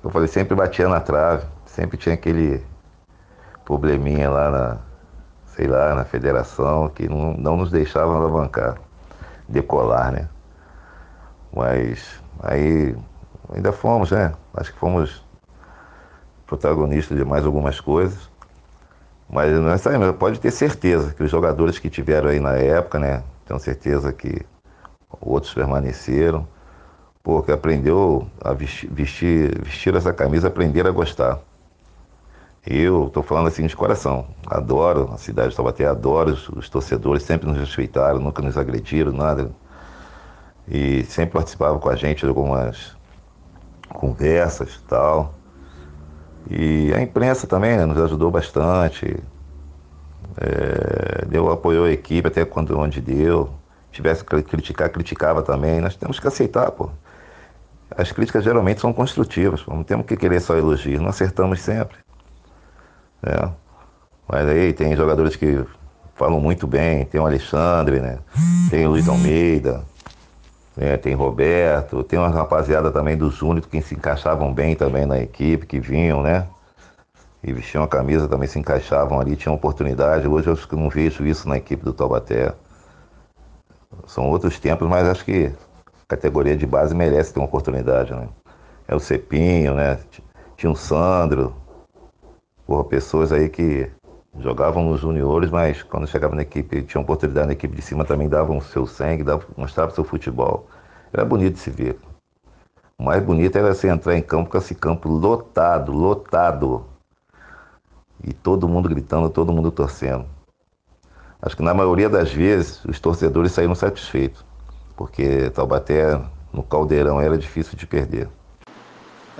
[0.01, 2.63] Eu falei, sempre batia na trave, sempre tinha aquele
[3.63, 4.77] probleminha lá na,
[5.45, 8.77] sei lá, na federação, que não, não nos deixava alavancar,
[9.47, 10.27] decolar, né?
[11.55, 12.95] Mas aí
[13.53, 14.33] ainda fomos, né?
[14.53, 15.23] Acho que fomos
[16.45, 18.29] protagonistas de mais algumas coisas.
[19.29, 22.99] Mas não é aí, pode ter certeza que os jogadores que tiveram aí na época,
[22.99, 23.23] né?
[23.45, 24.45] Tenho certeza que
[25.21, 26.45] outros permaneceram.
[27.23, 31.39] Pô, que aprendeu a vestir, vestir, vestir essa camisa, aprender a gostar.
[32.65, 34.27] Eu estou falando assim de coração.
[34.45, 39.11] Adoro a cidade de Taubaté, adoro os, os, torcedores, sempre nos respeitaram, nunca nos agrediram,
[39.11, 39.51] nada.
[40.67, 42.95] E sempre participavam com a gente de algumas
[43.89, 45.33] conversas e tal.
[46.49, 49.17] E a imprensa também né, nos ajudou bastante.
[50.37, 53.49] É, deu, apoiou a equipe até quando onde deu.
[53.91, 55.81] Tivesse que criticar, criticava também.
[55.81, 56.91] Nós temos que aceitar, pô.
[57.97, 59.73] As críticas geralmente são construtivas, pô.
[59.73, 61.97] não temos que querer só elogio, não acertamos sempre.
[63.21, 63.51] Né?
[64.27, 65.63] Mas aí tem jogadores que
[66.15, 68.19] falam muito bem, tem o Alexandre, né?
[68.69, 69.83] Tem o Luiz Almeida,
[70.77, 70.95] né?
[70.97, 75.65] tem Roberto, tem uma rapaziada também do Júnior que se encaixavam bem também na equipe,
[75.65, 76.47] que vinham, né?
[77.43, 80.27] E vestiam a camisa, também se encaixavam ali, tinham oportunidade.
[80.27, 82.53] Hoje eu acho que não vejo isso na equipe do Taubaté.
[84.05, 85.51] São outros tempos, mas acho que
[85.87, 88.29] a categoria de base merece ter uma oportunidade, né?
[88.87, 89.97] É o Cepinho, né?
[90.55, 91.55] Tinha o Sandro,
[92.65, 93.89] Porra, pessoas aí que
[94.39, 98.29] jogavam nos juniores, mas quando chegavam na equipe, tinham oportunidade na equipe de cima, também
[98.29, 100.67] davam o seu sangue, davam, mostravam seu futebol.
[101.11, 101.97] Era bonito de se ver.
[102.97, 106.85] O mais bonito era você entrar em campo com esse campo lotado, lotado.
[108.23, 110.25] E todo mundo gritando, todo mundo torcendo.
[111.41, 114.45] Acho que na maioria das vezes os torcedores saíram satisfeitos,
[114.95, 116.21] porque Taubaté
[116.53, 118.29] no Caldeirão era difícil de perder.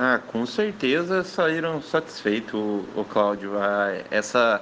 [0.04, 3.60] Ah, com certeza saíram satisfeitos, o, Cláudio.
[3.60, 4.60] Ah, essa,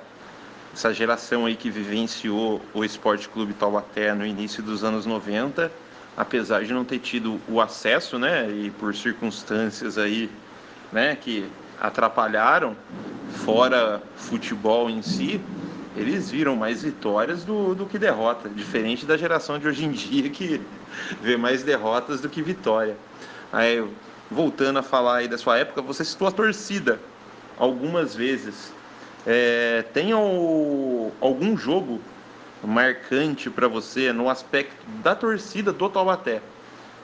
[0.73, 5.71] essa geração aí que vivenciou o Esporte Clube Taubaté no início dos anos 90,
[6.17, 10.29] apesar de não ter tido o acesso, né, e por circunstâncias aí,
[10.91, 11.49] né, que
[11.79, 12.75] atrapalharam,
[13.45, 15.39] fora futebol em si,
[15.95, 20.29] eles viram mais vitórias do, do que derrotas, diferente da geração de hoje em dia
[20.29, 20.59] que
[21.21, 22.97] vê mais derrotas do que vitória.
[23.53, 23.81] Aí,
[24.31, 26.99] voltando a falar aí da sua época, você citou a torcida
[27.57, 28.71] algumas vezes.
[29.25, 31.99] É, tem o, algum jogo
[32.63, 36.41] marcante para você no aspecto da torcida do Taubaté?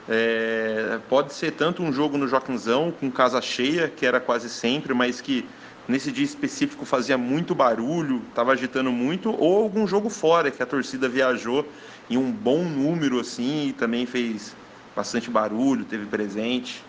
[0.08, 4.94] É, pode ser tanto um jogo no Joaquinzão com casa cheia, que era quase sempre,
[4.94, 5.48] mas que
[5.88, 10.66] nesse dia específico fazia muito barulho, estava agitando muito, ou algum jogo fora que a
[10.66, 11.66] torcida viajou
[12.08, 14.54] em um bom número assim e também fez
[14.94, 16.82] bastante barulho, teve presente.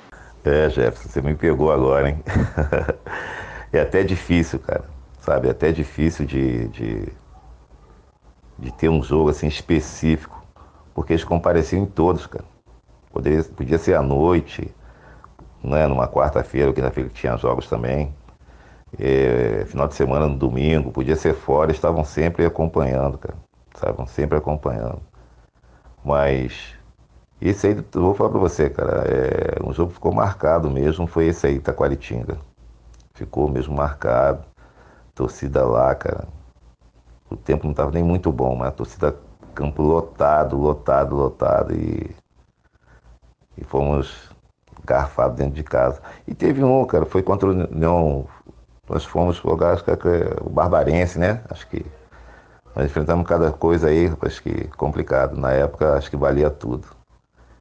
[0.44, 2.24] É, Jefferson, você me pegou agora, hein?
[3.74, 4.86] é até difícil, cara.
[5.20, 5.48] Sabe?
[5.48, 7.08] É até difícil de, de,
[8.58, 10.42] de ter um jogo assim específico.
[10.94, 12.46] Porque eles compareciam em todos, cara.
[13.12, 14.74] Poderia, podia ser à noite,
[15.64, 15.88] né?
[15.88, 18.14] numa quarta-feira, quinta-feira que tinha jogos também.
[19.00, 23.36] É, final de semana no domingo, podia ser fora, estavam sempre acompanhando, cara.
[23.76, 25.02] Estavam sempre acompanhando.
[26.04, 26.77] Mas
[27.42, 31.28] esse aí, vou falar pra você, cara, é, um jogo que ficou marcado mesmo, foi
[31.28, 32.38] esse aí, Taquaritinga.
[33.14, 34.44] Ficou mesmo marcado.
[35.16, 36.28] Torcida lá, cara.
[37.30, 39.16] O tempo não estava nem muito bom, mas a torcida
[39.56, 41.74] campo lotado, lotado, lotado.
[41.76, 42.16] E
[43.58, 44.30] e fomos
[44.86, 46.00] garfados dentro de casa.
[46.28, 48.28] E teve um, cara, foi contra o União.
[48.88, 49.98] Nós fomos jogar, acho que é
[50.42, 51.44] o Barbarense, né?
[51.50, 51.86] Acho que
[52.76, 55.36] nós enfrentamos cada coisa aí, acho que complicado.
[55.36, 56.88] Na época, acho que valia tudo.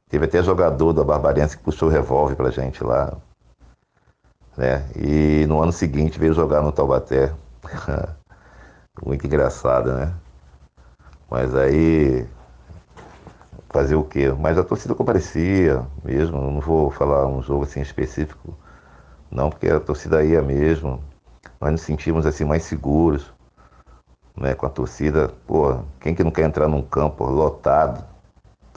[0.09, 3.13] Teve até jogador da Barbarense que puxou o revólver pra gente lá.
[4.55, 4.83] Né?
[4.95, 7.33] E no ano seguinte veio jogar no Taubaté.
[9.05, 10.13] Muito engraçado, né?
[11.29, 12.25] Mas aí
[13.69, 14.33] fazer o quê?
[14.39, 18.57] Mas a torcida comparecia mesmo, não vou falar um jogo assim específico,
[19.29, 21.01] não, porque a torcida ia mesmo.
[21.59, 23.31] Nós nos sentimos assim mais seguros,
[24.35, 28.03] né, com a torcida, pô, quem que não quer entrar num campo lotado,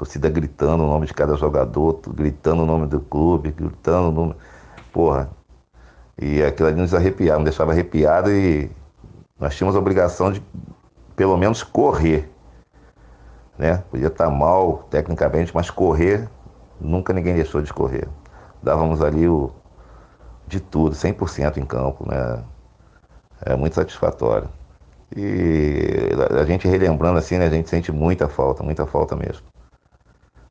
[0.05, 4.35] torcida gritando o nome de cada jogador, gritando o nome do clube, gritando o nome,
[4.93, 5.31] porra.
[6.21, 8.71] E aquilo ali nos arrepiava, nos deixava arrepiado e
[9.39, 10.43] nós tínhamos a obrigação de
[11.17, 12.31] pelo menos correr
[13.61, 13.85] né?
[13.91, 16.27] Podia estar tá mal tecnicamente, mas correr,
[16.81, 18.09] nunca ninguém deixou de correr.
[18.63, 19.51] Dávamos ali o
[20.49, 22.43] de tudo, 100% em campo, né?
[23.45, 24.49] É muito satisfatório.
[25.15, 26.09] E
[26.41, 29.43] a gente relembrando assim, né, a gente sente muita falta, muita falta mesmo.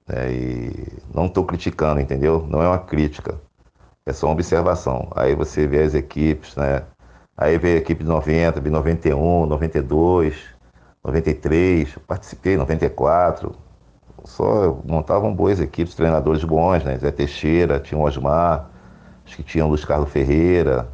[0.10, 2.46] É, e não estou criticando, entendeu?
[2.50, 3.40] Não é uma crítica,
[4.06, 5.08] é só uma observação.
[5.16, 6.84] Aí você vê as equipes, né?
[7.38, 10.36] Aí vê a equipe de 90, de 91, 92,
[11.04, 13.56] 93, participei, 94.
[14.26, 16.98] Só montavam boas equipes, treinadores bons, né?
[16.98, 18.70] Zé Teixeira, tinha o Osmar,
[19.26, 20.90] acho que tinha o Luiz Carlos Ferreira,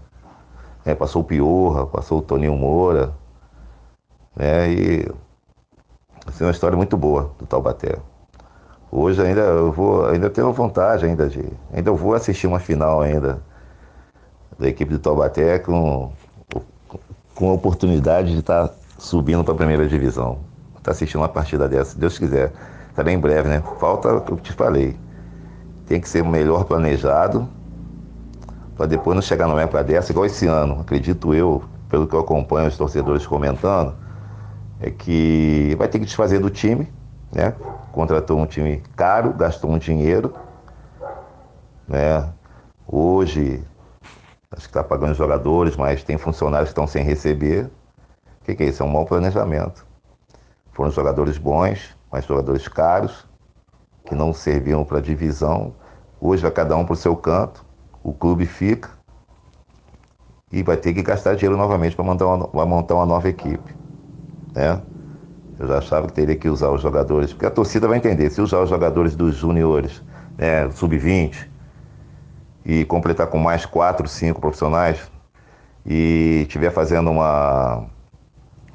[0.86, 0.94] né?
[0.94, 3.14] passou o Piorra, passou o Toninho Moura.
[4.36, 4.70] Né?
[4.72, 5.12] E
[6.28, 7.98] assim, uma história muito boa do Taubaté.
[8.92, 11.44] Hoje ainda eu vou, ainda tenho vontade ainda de.
[11.74, 13.40] Ainda vou assistir uma final ainda
[14.58, 16.12] da equipe do Taubaté com,
[17.34, 20.40] com a oportunidade de estar subindo para a primeira divisão.
[20.78, 22.54] Está assistindo uma partida dessa, se Deus quiser.
[22.90, 23.62] Estará em breve, né?
[23.80, 24.96] Falta o que eu te falei.
[25.88, 27.48] Tem que ser melhor planejado
[28.76, 32.20] para depois não chegar numa época dessa, igual esse ano, acredito eu, pelo que eu
[32.20, 33.94] acompanho os torcedores comentando,
[34.82, 36.88] é que vai ter que desfazer do time,
[37.36, 37.54] né?
[37.92, 40.34] Contratou um time caro, gastou um dinheiro,
[41.88, 42.34] né?
[42.88, 43.64] Hoje,
[44.52, 47.66] acho que está pagando os jogadores, mas tem funcionários que estão sem receber.
[48.42, 48.82] O que, que é isso?
[48.82, 49.86] É um mau planejamento.
[50.72, 53.28] Foram jogadores bons, mas jogadores caros,
[54.06, 55.74] que não serviam para divisão.
[56.22, 57.66] Hoje vai cada um para o seu canto,
[58.04, 58.90] o clube fica
[60.52, 63.76] e vai ter que gastar dinheiro novamente para montar, uma, montar uma nova equipe.
[64.54, 64.82] Né?
[65.60, 68.42] Eu já achava que teria que usar os jogadores, porque a torcida vai entender, se
[68.42, 70.02] usar os jogadores dos juniores,
[70.38, 71.48] né, sub-20,
[72.66, 75.10] e completar com mais quatro, cinco profissionais,
[75.86, 77.86] e estiver fazendo uma,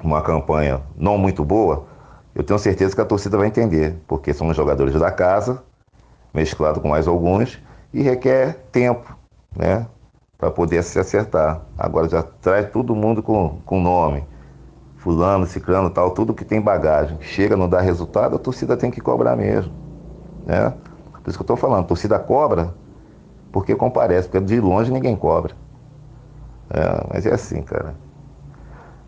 [0.03, 1.85] uma campanha não muito boa,
[2.33, 5.61] eu tenho certeza que a torcida vai entender, porque são os jogadores da casa,
[6.33, 7.59] mesclado com mais alguns,
[7.93, 9.15] e requer tempo,
[9.55, 9.85] né?
[10.37, 11.61] Para poder se acertar.
[11.77, 14.23] Agora já traz todo mundo com, com nome.
[15.01, 17.17] Fulano, ciclano, tal, tudo que tem bagagem.
[17.21, 19.73] Chega, não dá resultado, a torcida tem que cobrar mesmo.
[20.45, 20.69] Né?
[21.11, 22.71] Por isso que eu estou falando, a torcida cobra
[23.51, 25.55] porque comparece, porque de longe ninguém cobra.
[26.69, 27.95] É, mas é assim, cara.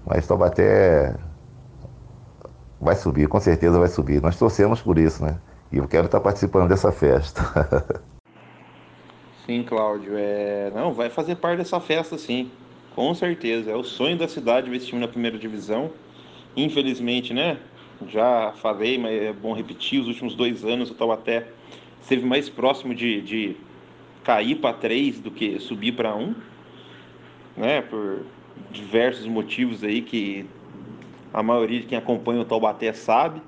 [0.03, 1.15] Mas Taubaté
[2.81, 4.19] vai subir, com certeza vai subir.
[4.19, 5.37] Nós torcemos por isso, né?
[5.71, 8.01] E eu quero estar participando dessa festa.
[9.45, 10.13] sim, Cláudio.
[10.15, 10.71] É...
[10.73, 12.51] Não, vai fazer parte dessa festa, sim.
[12.95, 13.71] Com certeza.
[13.71, 15.91] É o sonho da cidade ver esse time na primeira divisão.
[16.55, 17.57] Infelizmente, né?
[18.07, 19.99] Já falei, mas é bom repetir.
[19.99, 21.47] Os últimos dois anos o Taubaté
[22.01, 23.55] esteve mais próximo de, de
[24.23, 26.35] cair para três do que subir para um.
[27.57, 27.81] Né?
[27.81, 28.25] Por
[28.71, 30.45] diversos motivos aí que
[31.33, 33.41] a maioria de quem acompanha o Taubaté sabe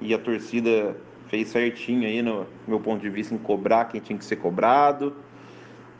[0.00, 0.96] e a torcida
[1.28, 5.14] fez certinho aí no meu ponto de vista em cobrar quem tinha que ser cobrado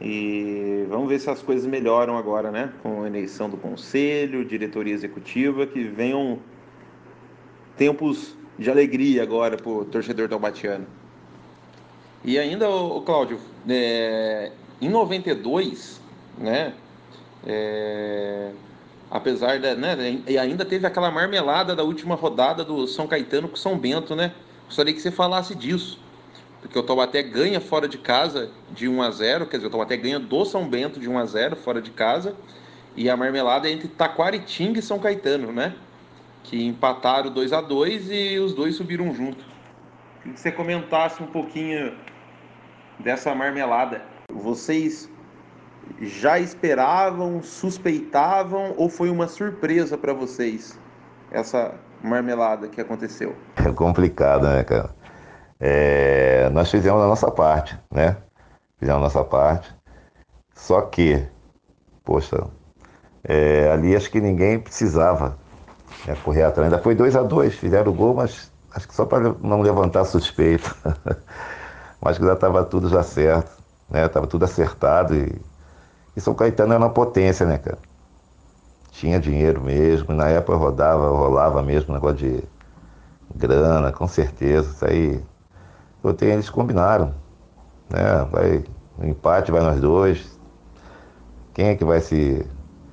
[0.00, 2.72] e vamos ver se as coisas melhoram agora, né?
[2.82, 6.38] Com a eleição do conselho, diretoria executiva, que venham
[7.76, 10.87] tempos de alegria agora para o torcedor taubatiano.
[12.24, 16.00] E ainda, o Cláudio, é, em 92,
[16.37, 16.74] né?
[17.46, 18.50] É,
[19.11, 19.74] apesar da.
[19.74, 24.14] Né, e ainda teve aquela marmelada da última rodada do São Caetano com São Bento,
[24.14, 24.32] né?
[24.66, 25.98] Gostaria que você falasse disso.
[26.61, 29.97] Porque o Taubaté ganha fora de casa de 1 a 0 quer dizer, o Taubaté
[29.97, 32.35] ganha do São Bento de 1 a 0 fora de casa.
[32.97, 35.75] E a marmelada é entre Taquaritinga e São Caetano, né?
[36.42, 39.44] Que empataram 2 a 2 e os dois subiram junto.
[40.18, 41.94] Queria que você comentasse um pouquinho
[42.99, 44.03] dessa marmelada.
[44.33, 45.09] Vocês
[46.01, 50.79] já esperavam, suspeitavam ou foi uma surpresa para vocês
[51.31, 53.35] essa marmelada que aconteceu?
[53.57, 54.94] É complicado, né, cara?
[55.61, 58.16] É, nós fizemos a nossa parte, né?
[58.79, 59.75] Fizemos a nossa parte.
[60.55, 61.27] Só que,
[62.05, 62.47] poxa,
[63.25, 65.37] é, ali acho que ninguém precisava
[66.07, 66.73] né, correr atrás.
[66.73, 70.05] Ainda foi 2 a 2 fizeram o gol, mas acho que só para não levantar
[70.05, 70.77] suspeito.
[72.01, 73.51] mas que já estava tudo já certo,
[73.90, 74.07] né?
[74.09, 75.40] Tava tudo acertado e,
[76.16, 77.79] e São Caetano era uma potência, né, cara?
[78.92, 82.44] Tinha dinheiro mesmo, na época rodava, rolava mesmo negócio de
[83.35, 84.71] grana, com certeza.
[84.71, 85.23] Isso aí
[86.14, 87.14] tenho, eles combinaram.
[87.90, 88.28] Né?
[88.30, 88.64] Vai,
[88.98, 90.38] o empate vai nós dois.
[91.54, 92.46] Quem é que vai se,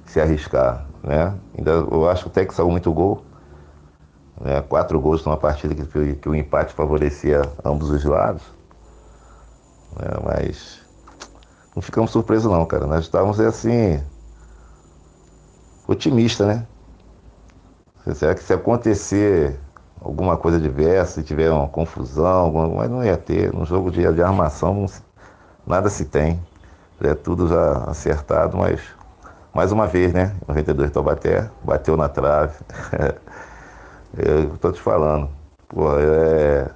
[0.05, 0.87] se arriscar?
[1.03, 1.33] Né?
[1.57, 3.23] Ainda, eu acho até que saiu muito gol.
[4.41, 4.61] Né?
[4.61, 8.43] Quatro gols numa partida que, que o empate favorecia ambos os lados.
[9.99, 10.07] Né?
[10.23, 10.81] Mas
[11.75, 12.87] não ficamos surpresos não, cara.
[12.87, 14.01] Nós estávamos assim
[15.87, 16.65] otimista, né?
[18.13, 19.59] Será que se acontecer
[20.05, 23.51] alguma coisa diversa, se tiver uma confusão, mas não ia ter.
[23.51, 24.85] No jogo de, de armação
[25.65, 26.39] nada se tem.
[27.01, 28.79] É tudo já acertado, mas
[29.53, 30.35] mais uma vez, né?
[30.47, 32.53] 92 Taubaté, bateu na trave.
[34.17, 35.29] Eu estou te falando.
[35.67, 36.69] Pô, é...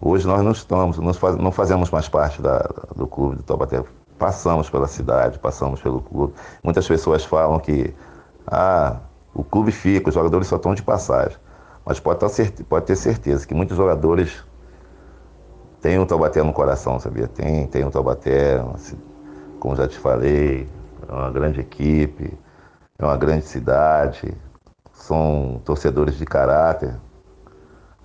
[0.00, 2.58] Hoje nós não estamos, não fazemos mais parte da,
[2.96, 3.84] do clube do Taubaté.
[4.18, 6.34] Passamos pela cidade, passamos pelo clube.
[6.64, 7.94] Muitas pessoas falam que
[8.46, 8.96] ah,
[9.34, 11.38] o clube fica, os jogadores só estão de passagem.
[11.84, 14.44] Mas pode, ter, pode ter certeza que muitos jogadores
[15.80, 17.26] têm o Taubaté no coração, sabia?
[17.26, 18.62] Tem, tem o Taubaté,
[19.58, 20.68] como já te falei,
[21.08, 22.38] é uma grande equipe,
[22.98, 24.32] é uma grande cidade,
[24.92, 26.94] são torcedores de caráter.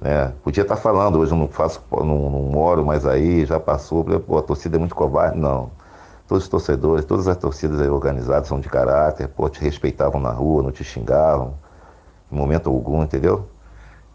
[0.01, 0.33] Né?
[0.43, 4.37] Podia estar falando, hoje eu não faço, não, não moro mais aí, já passou, pô,
[4.39, 5.37] a torcida é muito covarde.
[5.37, 5.71] Não.
[6.27, 10.63] Todos os torcedores, todas as torcidas organizadas são de caráter, pô, te respeitavam na rua,
[10.63, 11.53] não te xingavam,
[12.31, 13.47] em momento algum, entendeu?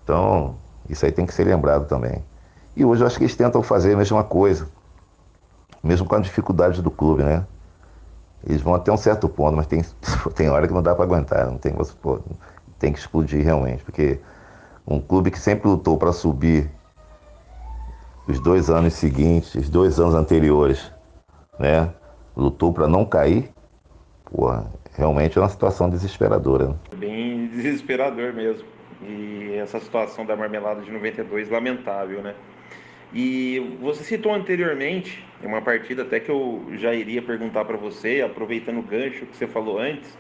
[0.03, 0.57] Então,
[0.89, 2.25] isso aí tem que ser lembrado também.
[2.77, 4.69] E hoje eu acho que eles tentam fazer a mesma coisa,
[5.83, 7.47] mesmo com a dificuldade do clube, né?
[8.45, 9.83] Eles vão até um certo ponto, mas tem,
[10.35, 12.21] tem hora que não dá para aguentar, não tem, pô,
[12.79, 14.19] tem que explodir realmente, porque
[14.87, 16.71] um clube que sempre lutou para subir
[18.27, 20.91] os dois anos seguintes, os dois anos anteriores,
[21.59, 21.93] né?
[22.37, 23.51] Lutou para não cair,
[24.25, 26.69] porra, realmente é uma situação desesperadora.
[26.69, 26.75] Né?
[26.97, 28.65] Bem desesperador mesmo.
[29.03, 32.35] E essa situação da marmelada de 92, lamentável, né?
[33.15, 38.79] E você citou anteriormente, uma partida até que eu já iria perguntar para você, aproveitando
[38.79, 40.17] o gancho que você falou antes,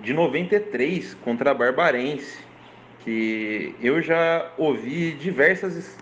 [0.00, 2.44] de 93 contra a Barbarense,
[3.00, 5.96] que eu já ouvi diversas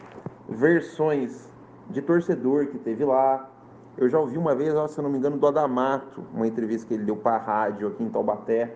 [0.49, 1.51] versões
[1.91, 3.51] de torcedor que teve lá.
[3.99, 6.95] Eu já ouvi uma vez, se eu não me engano, do Adamato, uma entrevista que
[6.95, 8.75] ele deu para a rádio aqui em Taubaté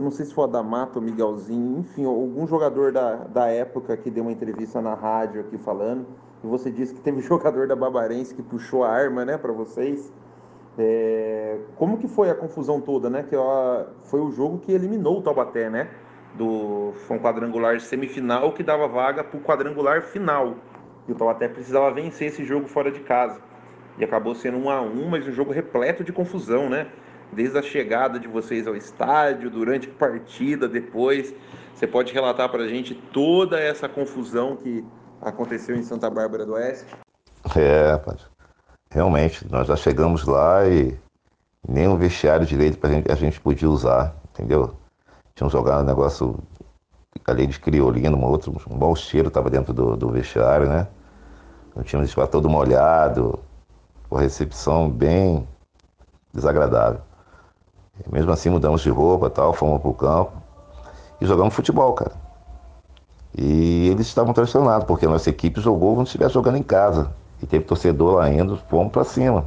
[0.00, 4.10] eu não sei se foi o Adamato Miguelzinho, enfim, algum jogador da, da época que
[4.10, 6.06] deu uma entrevista na rádio aqui falando,
[6.42, 10.10] e você disse que teve jogador da Babarense que puxou a arma, né, para vocês.
[10.78, 13.24] É, como que foi a confusão toda, né?
[13.28, 15.90] Que ó, foi o jogo que eliminou o Taubaté, né?
[16.34, 20.54] Do, foi um quadrangular semifinal que dava vaga para o quadrangular final.
[21.06, 23.38] E o Taubaté precisava vencer esse jogo fora de casa.
[23.98, 26.86] E acabou sendo um a um, mas um jogo repleto de confusão, né?
[27.32, 31.34] Desde a chegada de vocês ao estádio, durante a partida, depois.
[31.74, 34.84] Você pode relatar para a gente toda essa confusão que
[35.20, 36.86] aconteceu em Santa Bárbara do Oeste?
[37.56, 38.20] É, rapaz.
[38.90, 40.98] Realmente, nós já chegamos lá e
[41.66, 44.74] nem um vestiário direito pra gente, a gente podia usar, entendeu?
[45.34, 46.38] Tinham jogado um negócio
[47.26, 50.86] ali de criolino, um outro, um bom cheiro estava dentro do, do vestiário, né?
[51.74, 53.38] Não tínhamos espaço todo molhado,
[54.10, 55.46] uma recepção bem
[56.32, 57.00] desagradável.
[58.10, 60.32] Mesmo assim mudamos de roupa tal, fomos pro campo
[61.20, 62.12] e jogamos futebol, cara.
[63.36, 67.12] E eles estavam transtornados, porque a nossa equipe jogou como se estivesse jogando em casa.
[67.42, 69.46] E teve torcedor lá indo, fomos para cima.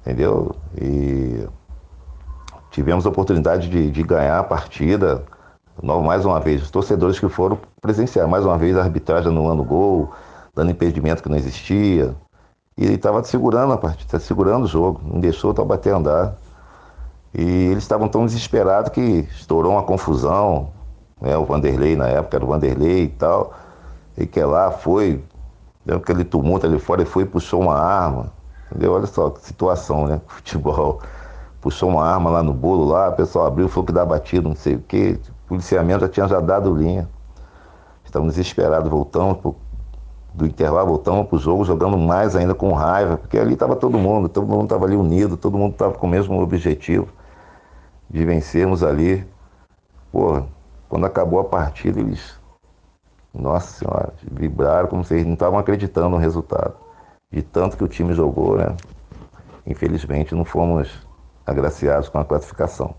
[0.00, 0.54] Entendeu?
[0.80, 1.46] E
[2.70, 5.24] tivemos a oportunidade de, de ganhar a partida.
[5.82, 10.12] Mais uma vez, os torcedores que foram presenciar, mais uma vez a arbitragem anulando gol,
[10.54, 12.14] dando impedimento que não existia.
[12.76, 16.36] E ele estava segurando a partida, segurando o jogo, não deixou o Taubaté andar.
[17.36, 19.00] E eles estavam tão desesperados que
[19.32, 20.68] estourou uma confusão.
[21.20, 21.36] Né?
[21.36, 23.52] O Vanderlei, na época, era o Vanderlei e tal.
[24.16, 25.22] E que lá foi,
[25.84, 28.32] deu aquele tumulto ali fora, ele foi e puxou uma arma.
[28.70, 28.92] Entendeu?
[28.92, 30.20] Olha só que situação, né?
[30.28, 31.00] Futebol.
[31.60, 34.56] Puxou uma arma lá no bolo, lá, o pessoal abriu, foi que dá batido, não
[34.56, 35.18] sei o quê.
[35.28, 37.08] O policiamento já tinha já dado linha.
[38.04, 39.56] Estamos desesperados, voltamos pro,
[40.32, 43.98] do intervalo, voltamos para o jogo, jogando mais ainda com raiva, porque ali estava todo
[43.98, 47.08] mundo, todo mundo estava ali unido, todo mundo estava com o mesmo objetivo
[48.08, 49.26] de vencermos ali.
[50.12, 50.42] Pô,
[50.88, 52.38] quando acabou a partida, eles
[53.32, 56.74] Nossa senhora, vibraram como se eles não estavam acreditando no resultado.
[57.30, 58.76] De tanto que o time jogou, né?
[59.66, 61.04] Infelizmente não fomos
[61.44, 62.94] agraciados com a classificação.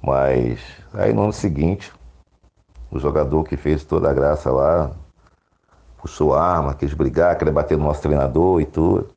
[0.00, 0.60] Mas
[0.94, 1.92] aí no ano seguinte,
[2.90, 4.92] o jogador que fez toda a graça lá,
[5.98, 9.10] puxou arma, quis brigar, queria bater no nosso treinador e tudo.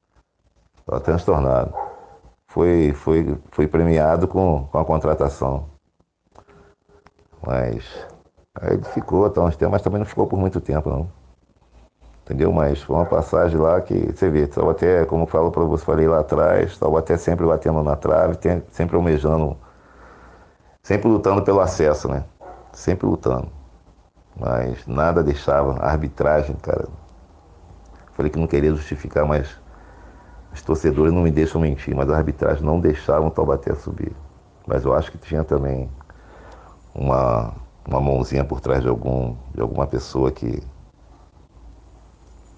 [0.79, 1.88] Estava transtornado.
[2.49, 5.69] Foi, foi, foi premiado com, com a contratação.
[7.45, 8.07] Mas
[8.59, 11.09] aí ele ficou tá uns tempos, mas também não ficou por muito tempo não.
[12.23, 12.51] Entendeu?
[12.51, 16.07] Mas foi uma passagem lá que você vê, até como eu falo para você, falei
[16.07, 18.37] lá atrás, até sempre batendo na trave,
[18.71, 19.55] sempre almejando,
[20.83, 22.23] sempre lutando pelo acesso, né?
[22.73, 23.47] Sempre lutando.
[24.39, 25.79] Mas nada deixava.
[25.83, 26.87] Arbitragem, cara.
[28.13, 29.59] Falei que não queria justificar, mas
[30.53, 34.15] os torcedores não me deixam mentir, mas a arbitragem não deixava o Taubaté subir.
[34.65, 35.89] Mas eu acho que tinha também
[36.93, 37.53] uma,
[37.87, 40.61] uma mãozinha por trás de, algum, de alguma pessoa que,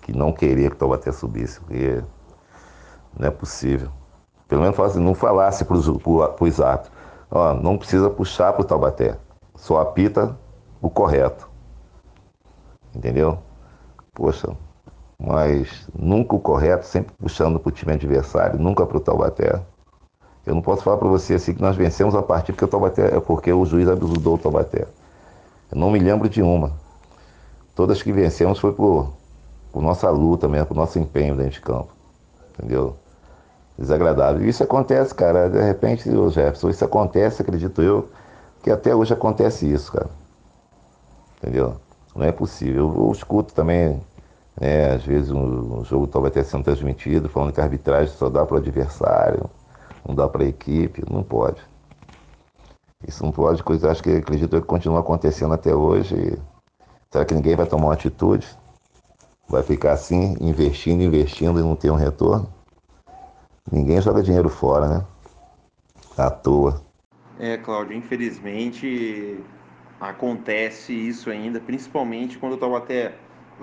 [0.01, 2.03] que não queria que o Taubaté subisse, porque
[3.17, 3.89] não é possível.
[4.47, 6.91] Pelo menos não falasse para os atos.
[7.29, 9.17] Ó, não precisa puxar para o Taubaté,
[9.55, 10.37] só apita
[10.81, 11.49] o correto.
[12.93, 13.39] Entendeu?
[14.13, 14.53] Poxa,
[15.23, 19.61] mas nunca o correto, sempre puxando para o time adversário, nunca para o Taubaté.
[20.43, 23.15] Eu não posso falar para você assim que nós vencemos a partida porque o Taubaté,
[23.15, 24.87] é porque o juiz abusou o Taubaté.
[25.71, 26.71] Eu não me lembro de uma.
[27.75, 29.13] Todas que vencemos foi por,
[29.71, 31.89] por nossa luta mesmo, por nosso empenho dentro de campo.
[32.57, 32.95] Entendeu?
[33.77, 34.43] Desagradável.
[34.49, 35.47] Isso acontece, cara.
[35.47, 38.09] De repente, o Jefferson, isso acontece, acredito eu,
[38.63, 40.09] que até hoje acontece isso, cara.
[41.37, 41.75] Entendeu?
[42.15, 42.91] Não é possível.
[42.95, 44.01] Eu, eu escuto também,
[44.59, 48.29] né, às vezes um, um jogo talvez tenha sendo transmitido, falando que a arbitragem só
[48.29, 49.49] dá para o adversário,
[50.07, 51.03] não dá para a equipe.
[51.09, 51.61] Não pode.
[53.07, 56.37] Isso não pode, coisa acho que acredito que continua acontecendo até hoje.
[57.09, 58.47] Será que ninguém vai tomar uma atitude?
[59.49, 62.47] Vai ficar assim, investindo, investindo e não ter um retorno?
[63.71, 65.05] Ninguém joga dinheiro fora, né?
[66.17, 66.81] À toa.
[67.39, 69.43] É, Cláudio, infelizmente
[69.99, 73.13] acontece isso ainda, principalmente quando o Taubaté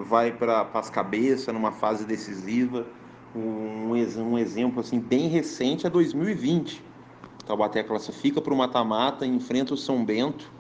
[0.05, 2.87] vai para as cabeças numa fase decisiva.
[3.35, 6.83] Um, um exemplo assim bem recente é 2020.
[7.43, 10.51] O Taubaté classifica para o mata-mata, enfrenta o São Bento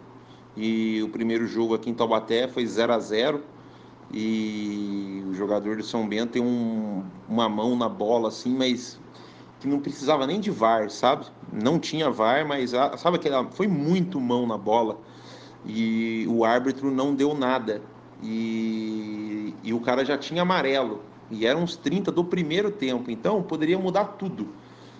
[0.56, 3.42] e o primeiro jogo aqui em Taubaté foi 0 a 0
[4.12, 8.98] e o jogador do São Bento tem um, uma mão na bola assim, mas
[9.60, 11.26] que não precisava nem de VAR, sabe?
[11.52, 14.98] Não tinha VAR, mas sabe aquela foi muito mão na bola
[15.66, 17.82] e o árbitro não deu nada.
[18.22, 21.02] E, e o cara já tinha amarelo.
[21.30, 23.10] E eram uns 30 do primeiro tempo.
[23.10, 24.48] Então poderia mudar tudo.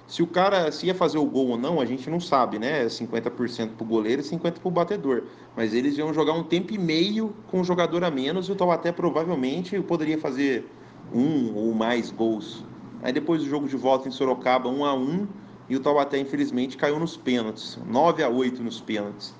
[0.06, 2.86] Se o cara se ia fazer o gol ou não, a gente não sabe, né?
[2.86, 5.24] 50% para o goleiro e 50% para o batedor.
[5.54, 8.54] Mas eles iam jogar um tempo e meio com o jogador a menos e o
[8.54, 10.66] Taubaté provavelmente poderia fazer
[11.12, 12.64] um ou mais gols.
[13.02, 15.26] Aí depois do jogo de volta em Sorocaba, 1 a 1
[15.68, 19.34] e o Taubaté infelizmente caiu nos pênaltis, 9 a 8 nos pênaltis.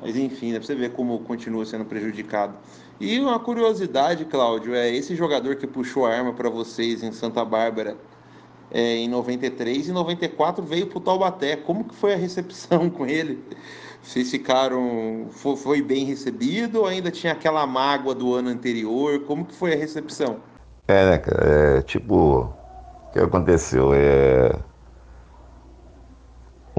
[0.00, 2.54] Mas enfim, né, pra você ver como continua sendo prejudicado.
[3.00, 7.44] E uma curiosidade, Cláudio, é esse jogador que puxou a arma para vocês em Santa
[7.44, 7.96] Bárbara
[8.70, 11.56] é, em 93 e 94 veio pro Taubaté.
[11.56, 13.42] Como que foi a recepção com ele?
[14.02, 15.26] Vocês ficaram.
[15.30, 19.20] Foi, foi bem recebido ou ainda tinha aquela mágoa do ano anterior?
[19.20, 20.38] Como que foi a recepção?
[20.86, 21.78] É, né, cara?
[21.78, 23.92] É, tipo, o que aconteceu?
[23.92, 24.52] É,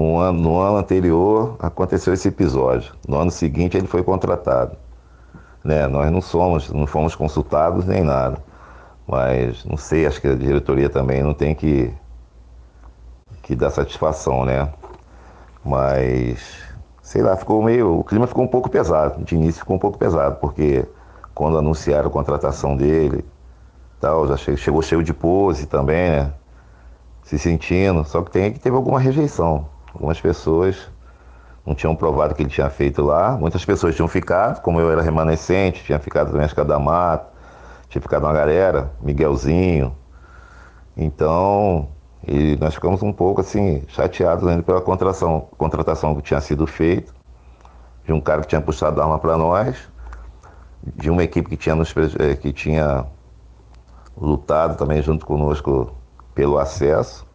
[0.00, 2.92] um ano, no ano anterior aconteceu esse episódio.
[3.06, 4.76] No ano seguinte ele foi contratado.
[5.62, 5.86] Né?
[5.86, 8.38] Nós não somos, não fomos consultados nem nada.
[9.06, 11.92] Mas não sei, acho que a diretoria também não tem que,
[13.42, 14.72] que dar satisfação, né?
[15.64, 16.62] Mas,
[17.02, 17.98] sei lá, ficou meio.
[17.98, 19.22] O clima ficou um pouco pesado.
[19.24, 20.86] De início ficou um pouco pesado, porque
[21.34, 23.24] quando anunciaram a contratação dele,
[24.00, 26.32] tal, já chegou cheio de pose também, né?
[27.24, 28.04] Se sentindo.
[28.04, 29.66] Só que tem que teve alguma rejeição.
[29.94, 30.90] Algumas pessoas
[31.66, 33.36] não tinham provado que ele tinha feito lá.
[33.36, 37.28] Muitas pessoas tinham ficado, como eu era remanescente, tinha ficado também a da Mata,
[37.88, 39.94] tinha ficado uma galera, Miguelzinho.
[40.96, 41.88] Então,
[42.26, 47.12] e nós ficamos um pouco assim, chateados ainda pela contratação, contratação que tinha sido feita,
[48.04, 49.88] de um cara que tinha puxado arma para nós,
[50.96, 53.06] de uma equipe que tinha, nos, eh, que tinha
[54.16, 55.94] lutado também junto conosco
[56.34, 57.26] pelo acesso.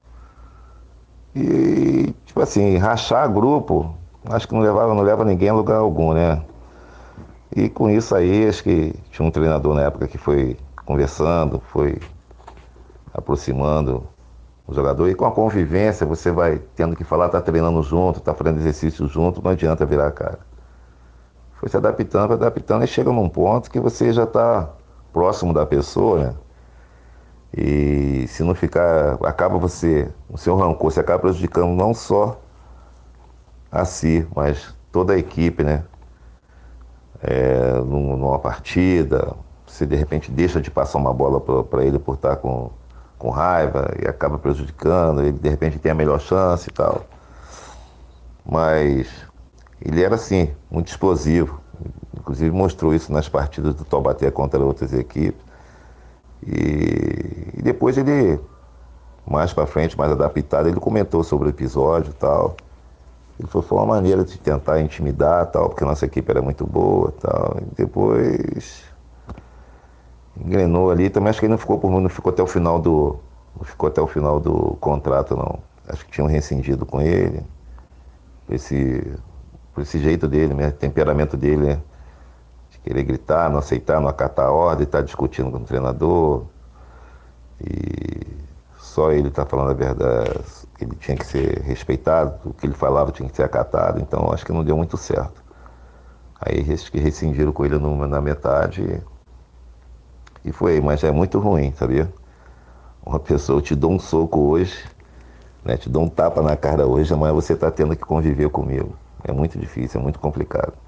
[1.35, 3.93] E, tipo assim, rachar grupo,
[4.29, 6.41] acho que não, levava, não leva ninguém a lugar algum, né?
[7.55, 11.99] E com isso aí, acho que tinha um treinador na época que foi conversando, foi
[13.13, 14.03] aproximando
[14.67, 15.09] o jogador.
[15.09, 19.07] E com a convivência, você vai tendo que falar, tá treinando junto, tá fazendo exercício
[19.07, 20.39] junto, não adianta virar a cara.
[21.53, 24.69] foi se adaptando, adaptando e chega num ponto que você já está
[25.13, 26.35] próximo da pessoa, né?
[27.57, 32.37] E se não ficar, acaba você, o seu rancor, você acaba prejudicando não só
[33.71, 35.83] a si, mas toda a equipe, né?
[37.23, 39.33] É, numa partida,
[39.65, 42.71] você de repente deixa de passar uma bola para ele por estar com,
[43.17, 47.05] com raiva e acaba prejudicando, ele de repente tem a melhor chance e tal.
[48.45, 49.07] Mas
[49.81, 51.61] ele era assim, muito explosivo.
[52.17, 55.44] Inclusive mostrou isso nas partidas do Taubaté contra outras equipes.
[56.47, 58.39] E, e depois ele,
[59.25, 62.55] mais para frente, mais adaptado, ele comentou sobre o episódio e tal.
[63.39, 67.11] Ele falou, foi uma maneira de tentar intimidar tal, porque nossa equipe era muito boa
[67.19, 67.57] tal.
[67.61, 68.83] E depois
[70.37, 73.17] engrenou ali, também acho que ele não ficou por não ficou até o final do.
[73.57, 75.59] Não ficou até o final do contrato não.
[75.87, 77.41] Acho que tinham rescindido com ele.
[78.49, 79.17] Esse,
[79.73, 80.71] por esse jeito dele, né?
[80.71, 81.81] temperamento dele, né?
[82.85, 86.45] Querer gritar, não aceitar, não acatar a ordem, estar tá discutindo com o treinador.
[87.59, 88.21] E
[88.77, 90.39] só ele está falando a verdade,
[90.79, 94.45] ele tinha que ser respeitado, o que ele falava tinha que ser acatado, então acho
[94.45, 95.43] que não deu muito certo.
[96.39, 99.01] Aí rescindiram com ele na metade
[100.43, 102.13] e foi, mas é muito ruim, sabia?
[103.03, 104.85] Uma pessoa te dá um soco hoje,
[105.63, 108.95] né, te dá um tapa na cara hoje, amanhã você está tendo que conviver comigo.
[109.23, 110.84] É muito difícil, é muito complicado.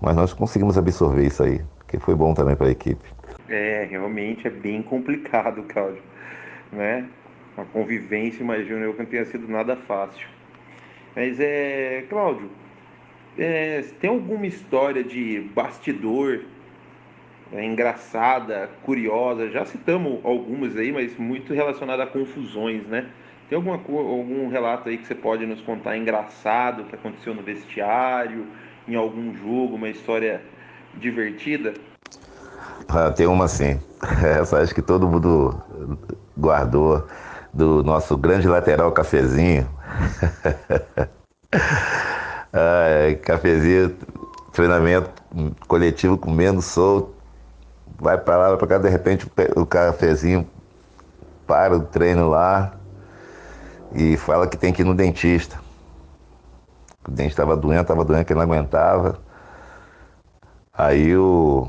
[0.00, 3.08] Mas nós conseguimos absorver isso aí, que foi bom também para a equipe.
[3.48, 6.02] É, realmente é bem complicado, Cláudio.
[6.72, 7.06] Né?
[7.56, 10.26] A convivência, imagino eu, que não tenha sido nada fácil.
[11.14, 12.50] Mas é, Cláudio,
[13.38, 16.40] é, tem alguma história de bastidor
[17.52, 19.50] é, engraçada, curiosa?
[19.50, 23.08] Já citamos algumas aí, mas muito relacionada a confusões, né?
[23.48, 28.46] Tem alguma, algum relato aí que você pode nos contar engraçado que aconteceu no vestiário,
[28.86, 30.42] em algum jogo, uma história
[30.94, 31.74] divertida?
[32.88, 33.80] Ah, tem uma sim.
[34.40, 35.60] Essa acho que todo mundo
[36.36, 37.06] guardou
[37.52, 39.68] do nosso grande lateral cafezinho.
[42.52, 43.96] ah, cafezinho,
[44.52, 45.10] treinamento
[45.66, 47.14] coletivo comendo solto.
[47.98, 49.26] Vai para lá, vai para cá, de repente
[49.56, 50.46] o cafezinho
[51.46, 52.74] para o treino lá
[53.94, 55.63] e fala que tem que ir no dentista.
[57.06, 59.18] O dente estava doendo, estava doendo, que não aguentava.
[60.72, 61.68] Aí o,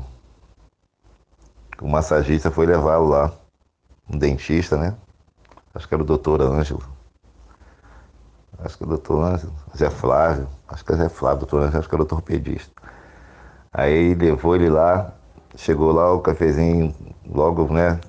[1.80, 3.32] o massagista foi levá-lo lá,
[4.10, 4.96] um dentista, né?
[5.74, 6.82] Acho que era o doutor Ângelo.
[8.58, 10.48] Acho que é o doutor Ângelo, Zé Flávio.
[10.68, 12.72] Acho que é Zé Flávio, doutor Ângelo, acho que era o torpedista.
[13.72, 15.12] Aí levou ele lá,
[15.54, 16.94] chegou lá, o cafezinho,
[17.28, 18.00] logo, né?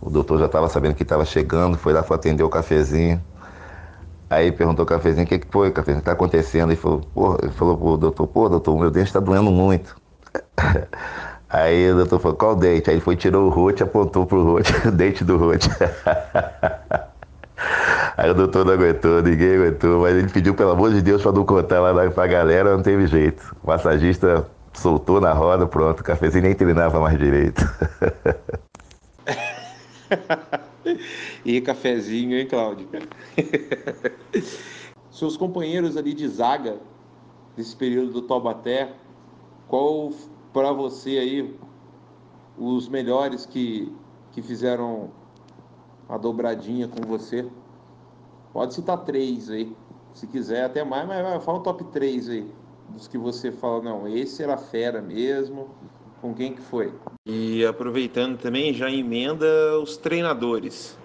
[0.00, 3.22] O doutor já estava sabendo que estava chegando, foi lá para atender o cafezinho.
[4.30, 6.70] Aí perguntou ao cafezinho, o que, que foi, cafezinho, o está acontecendo?
[6.70, 9.96] Ele falou, pô, ele falou pro doutor, pô, doutor, meu dente está doendo muito.
[11.50, 12.88] Aí o doutor falou, qual dente?
[12.88, 15.68] Aí ele foi, tirou o rote, apontou pro rote, o dente do rote.
[18.16, 21.32] Aí o doutor não aguentou, ninguém aguentou, mas ele pediu, pelo amor de Deus, para
[21.32, 23.56] não contar lá pra galera, não teve jeito.
[23.64, 27.68] O massagista soltou na roda, pronto, o cafezinho nem treinava mais direito.
[31.44, 32.88] e cafezinho, hein, Cláudio?
[35.10, 36.78] Seus companheiros ali de zaga,
[37.56, 38.94] nesse período do Taubaté,
[39.68, 40.12] qual
[40.52, 41.56] para você aí
[42.58, 43.94] os melhores que,
[44.32, 45.10] que fizeram
[46.08, 47.48] a dobradinha com você?
[48.52, 49.76] Pode citar três aí,
[50.14, 52.52] se quiser, até mais, mas fala o top 3 aí,
[52.88, 55.68] dos que você fala, não, esse era fera mesmo,
[56.20, 56.92] com quem que foi?
[57.26, 59.46] E aproveitando também, já emenda
[59.82, 60.96] os treinadores.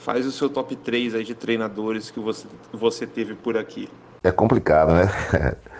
[0.00, 3.88] Faz o seu top 3 aí de treinadores que você, você teve por aqui.
[4.22, 5.08] É complicado, né?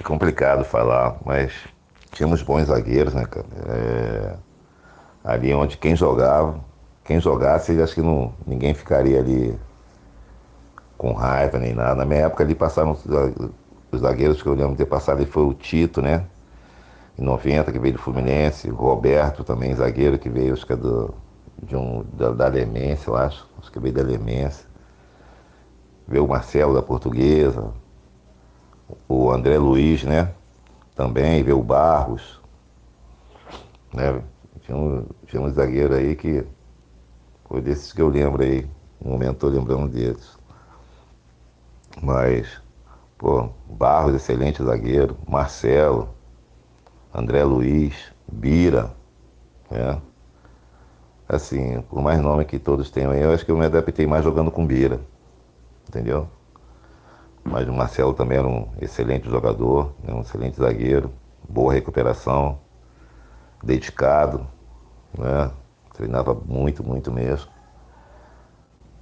[0.00, 1.52] É complicado falar, mas
[2.10, 3.46] tínhamos bons zagueiros, né, cara?
[3.68, 4.36] É...
[5.22, 6.60] Ali onde quem jogava,
[7.04, 9.56] quem jogasse, acho que não, ninguém ficaria ali
[10.98, 11.94] com raiva nem nada.
[11.94, 12.98] Na minha época ali passaram
[13.92, 16.26] os zagueiros que eu lembro de ter passado ali foi o Tito, né?
[17.18, 20.76] Em 90, que veio do Fluminense, o Roberto também, zagueiro, que veio, acho que é
[20.76, 21.14] do,
[21.62, 24.66] de um, da, da Lemência, eu acho, acho que veio da Lemência.
[26.06, 27.72] Veio o Marcelo da Portuguesa,
[29.08, 30.32] o André Luiz, né?
[30.94, 32.40] Também, veio o Barros.
[33.92, 34.20] Né?
[34.62, 36.44] Tinha, um, tinha um zagueiro aí que
[37.48, 38.68] foi desses que eu lembro aí.
[39.00, 40.36] No momento estou lembrando deles.
[42.02, 42.60] Mas,
[43.16, 45.16] pô, Barros, excelente zagueiro.
[45.26, 46.13] Marcelo,
[47.14, 48.90] André Luiz, Bira,
[49.70, 50.02] né?
[51.28, 54.24] Assim, por mais nome que todos tenham aí, eu acho que eu me adaptei mais
[54.24, 55.00] jogando com Bira,
[55.88, 56.28] entendeu?
[57.44, 60.12] Mas o Marcelo também era um excelente jogador, né?
[60.12, 61.12] um excelente zagueiro,
[61.48, 62.58] boa recuperação,
[63.62, 64.46] dedicado,
[65.16, 65.52] né?
[65.92, 67.48] Treinava muito, muito mesmo.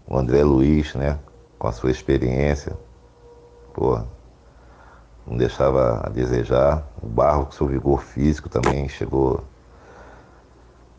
[0.06, 1.18] O André Luiz, né?
[1.58, 2.76] Com a sua experiência,
[3.72, 4.06] porra,
[5.26, 6.86] não deixava a desejar.
[7.02, 9.44] O Barro, com seu vigor físico também chegou.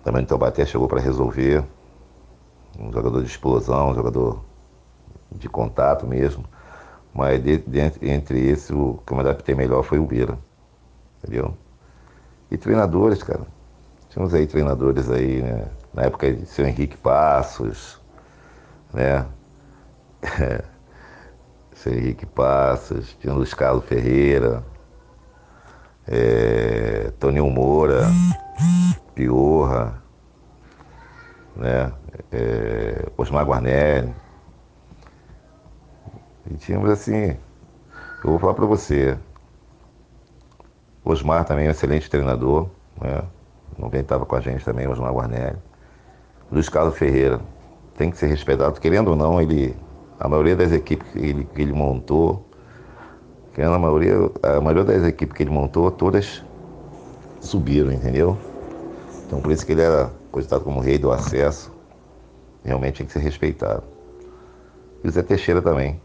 [0.04, 1.64] Também no Taubaté chegou para resolver.
[2.80, 4.44] Um jogador de explosão, um jogador
[5.32, 6.44] de contato mesmo.
[7.14, 10.38] Mas de, de, entre esses, o que eu me adaptei melhor foi o Vira.
[11.22, 11.56] Entendeu?
[12.50, 13.46] E treinadores, cara.
[14.10, 15.68] Tínhamos aí treinadores aí, né?
[15.94, 18.00] Na época de seu Henrique Passos,
[18.94, 19.26] né?
[21.90, 24.64] Henrique Passos, tinha Luiz Carlos Ferreira,
[26.08, 28.04] é, Toninho Moura,
[29.16, 30.02] Piorra,
[31.56, 31.92] né?
[32.32, 34.14] É, Osmar Guarnelli.
[36.50, 37.38] E tínhamos assim,
[38.24, 39.18] eu vou falar para você,
[41.04, 42.70] Osmar também é um excelente treinador,
[43.02, 43.24] né?
[43.82, 45.58] Alguém estava com a gente também, Osmar Guarnelli.
[46.52, 47.40] Luiz Carlos Ferreira,
[47.98, 49.76] tem que ser respeitado, querendo ou não, ele,
[50.20, 52.46] a maioria das equipes que ele, que ele montou,
[53.54, 56.44] querendo a maioria, a maioria das equipes que ele montou, todas
[57.40, 58.38] subiram, entendeu?
[59.26, 61.72] Então por isso que ele era cogitado como rei do acesso,
[62.64, 63.84] realmente tem que ser respeitado.
[65.04, 66.02] E o Zé Teixeira também,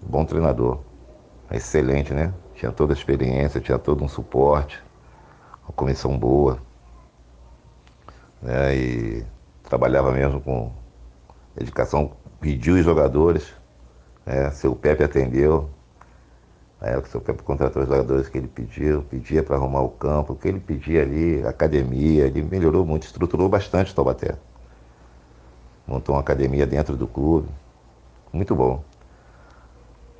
[0.00, 0.78] bom treinador,
[1.50, 2.32] excelente, né?
[2.54, 4.82] Tinha toda a experiência, tinha todo um suporte,
[5.64, 6.58] uma comissão boa,
[8.42, 8.74] né?
[8.74, 9.24] E
[9.64, 10.72] trabalhava mesmo com
[11.54, 13.52] dedicação, pediu os jogadores,
[14.24, 14.50] né?
[14.50, 15.68] seu Pepe atendeu,
[16.80, 20.32] na época seu Pepe contratou os jogadores que ele pediu, pedia para arrumar o campo,
[20.32, 24.36] o que ele pedia ali, academia, ele melhorou muito, estruturou bastante o Taubaté.
[25.86, 27.48] Montou uma academia dentro do clube,
[28.32, 28.82] muito bom.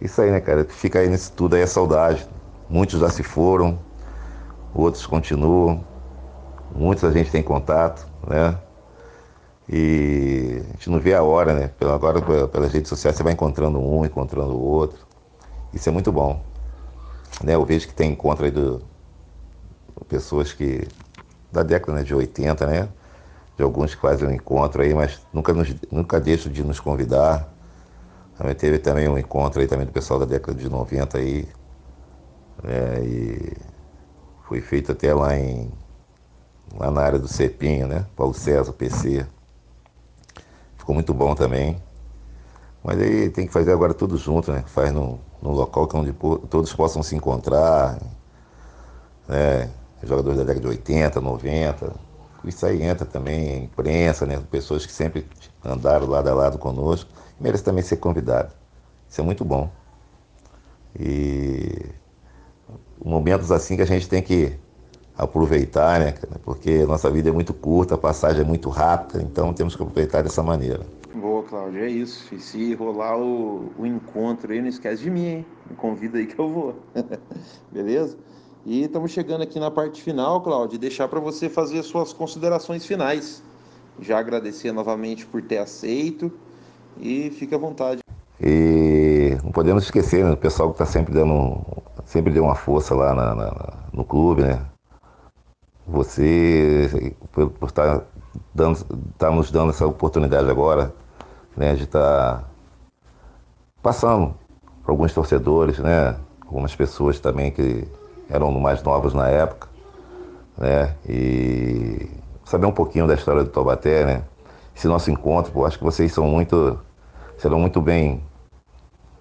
[0.01, 0.65] Isso aí, né, cara?
[0.65, 2.27] Fica aí nisso tudo aí a saudade.
[2.69, 3.79] Muitos já se foram,
[4.75, 5.85] outros continuam,
[6.75, 8.57] muitos a gente tem contato, né?
[9.73, 11.71] E a gente não vê a hora, né?
[11.95, 15.07] Agora pelas redes sociais você vai encontrando um, encontrando o outro.
[15.73, 16.43] Isso é muito bom.
[17.43, 17.55] Né?
[17.55, 18.79] Eu vejo que tem encontro aí de
[20.09, 20.89] pessoas que
[21.53, 22.89] da década né, de 80, né?
[23.57, 27.49] De alguns que fazem um encontro aí, mas nunca, nos, nunca deixam de nos convidar
[28.41, 31.47] também teve também um encontro aí também do pessoal da década de 90 aí.
[32.63, 33.53] Né, e
[34.49, 35.71] foi feito até lá em
[36.75, 38.07] lá na área do Cepinho, né?
[38.17, 39.27] Paulo César, PC.
[40.81, 41.77] Ficou muito bom também.
[42.83, 44.65] Mas aí tem que fazer agora tudo junto, né?
[44.67, 46.13] Faz num, num local que onde
[46.49, 47.99] todos possam se encontrar.
[49.29, 49.71] Né?
[50.03, 51.95] Jogadores da década de 80, 90.
[52.45, 54.43] Isso aí entra também, imprensa, né?
[54.51, 55.27] Pessoas que sempre
[55.63, 58.51] andaram lado a lado conosco merece também ser convidado.
[59.07, 59.71] Isso é muito bom.
[60.99, 61.91] E
[63.05, 64.59] momentos assim que a gente tem que
[65.21, 66.15] aproveitar, né?
[66.43, 70.23] Porque nossa vida é muito curta, a passagem é muito rápida, então temos que aproveitar
[70.23, 70.81] dessa maneira.
[71.15, 72.35] Boa, Cláudio, é isso.
[72.35, 75.47] E se rolar o, o encontro aí, não esquece de mim, hein?
[75.69, 76.75] Me convida aí que eu vou.
[77.71, 78.17] Beleza?
[78.65, 83.43] E estamos chegando aqui na parte final, Cláudio, deixar para você fazer suas considerações finais.
[84.01, 86.33] Já agradecer novamente por ter aceito
[86.99, 88.01] e fique à vontade.
[88.41, 91.61] E não podemos esquecer, né, o pessoal que está sempre dando,
[92.07, 94.70] sempre deu uma força lá na, na, no clube, né?
[95.91, 98.05] Você, por, por estar tá
[98.55, 98.85] dando,
[99.19, 100.95] tá nos dando essa oportunidade agora,
[101.57, 102.45] né, de estar tá
[103.83, 104.35] passando
[104.83, 106.17] para alguns torcedores, né?
[106.47, 107.87] Algumas pessoas também que
[108.29, 109.69] eram mais novas na época,
[110.57, 110.95] né?
[111.09, 112.09] E
[112.45, 114.25] saber um pouquinho da história do Taubaté, né?
[114.75, 116.79] Esse nosso encontro, pô, acho que vocês são muito
[117.37, 118.23] serão muito bem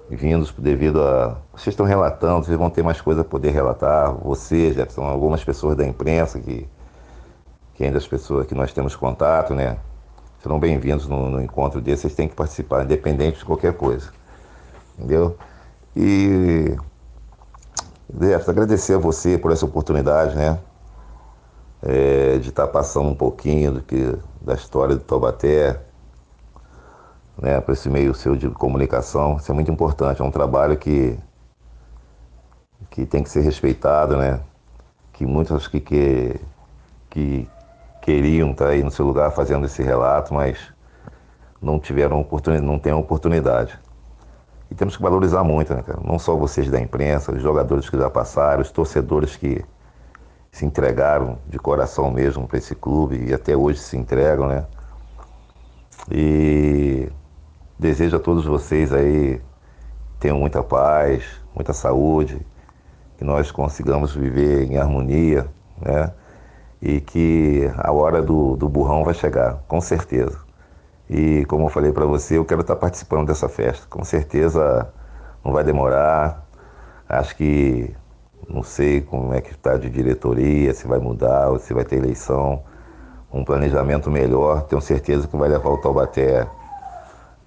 [0.09, 1.37] vindos devido a.
[1.53, 4.13] Vocês estão relatando, vocês vão ter mais coisa a poder relatar.
[4.23, 6.67] Você, já são algumas pessoas da imprensa que,
[7.75, 9.77] que ainda as pessoas que nós temos contato, né?
[10.41, 14.09] Serão bem-vindos no, no, encontro desse, vocês têm que participar, independente de qualquer coisa.
[14.97, 15.37] Entendeu?
[15.95, 16.75] E.
[18.11, 20.57] Jefferson, agradecer a você por essa oportunidade, né?
[21.83, 25.79] É, de estar passando um pouquinho do que, da história do Taubaté,
[27.41, 29.37] né, para esse meio seu de comunicação.
[29.37, 31.17] Isso é muito importante, é um trabalho que,
[32.89, 34.39] que tem que ser respeitado, né?
[35.13, 36.39] Que muitos que, que,
[37.09, 37.49] que
[38.01, 40.57] queriam estar aí no seu lugar fazendo esse relato, mas
[41.61, 43.77] não tiveram oportunidade, não têm oportunidade.
[44.71, 45.99] E temos que valorizar muito, né, cara?
[46.03, 49.63] Não só vocês da imprensa, os jogadores que já passaram, os torcedores que
[50.51, 54.65] se entregaram de coração mesmo para esse clube e até hoje se entregam, né?
[56.11, 57.09] E
[57.79, 59.41] Desejo a todos vocês aí
[60.19, 61.23] tenham muita paz,
[61.55, 62.45] muita saúde,
[63.17, 65.47] que nós consigamos viver em harmonia,
[65.81, 66.11] né?
[66.81, 70.37] E que a hora do, do burrão vai chegar, com certeza.
[71.09, 73.87] E como eu falei para você, eu quero estar participando dessa festa.
[73.89, 74.91] Com certeza
[75.43, 76.45] não vai demorar.
[77.07, 77.95] Acho que
[78.49, 82.61] não sei como é que está de diretoria, se vai mudar se vai ter eleição.
[83.31, 86.45] Um planejamento melhor, tenho certeza que vai levar o Taubaté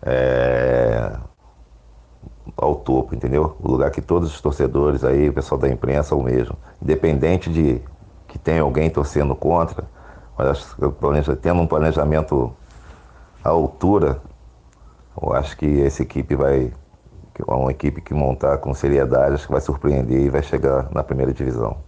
[0.02, 1.16] é,
[2.56, 3.56] ao topo, entendeu?
[3.60, 6.56] O lugar que todos os torcedores aí, o pessoal da imprensa almejam.
[6.80, 7.80] Independente de
[8.28, 9.84] que tenha alguém torcendo contra,
[10.36, 12.52] mas acho que tendo um planejamento
[13.44, 14.20] à altura,
[15.20, 16.72] eu acho que essa equipe vai.
[17.38, 21.02] É uma equipe que montar com seriedade, acho que vai surpreender e vai chegar na
[21.02, 21.78] primeira divisão.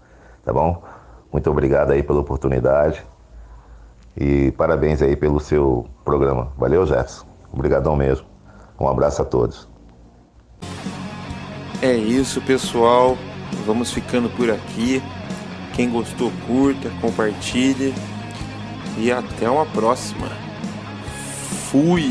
[0.43, 0.83] Tá bom?
[1.31, 3.05] Muito obrigado aí pela oportunidade.
[4.17, 6.53] E parabéns aí pelo seu programa.
[6.57, 7.34] Valeu, Jefferson.
[7.55, 8.27] Obrigadão mesmo.
[8.81, 9.69] Um abraço a todos.
[11.81, 13.17] É isso, pessoal.
[13.65, 15.01] Vamos ficando por aqui.
[15.73, 17.95] Quem gostou, curta, compartilhe.
[18.99, 20.27] E até uma próxima.
[21.71, 22.11] Fui!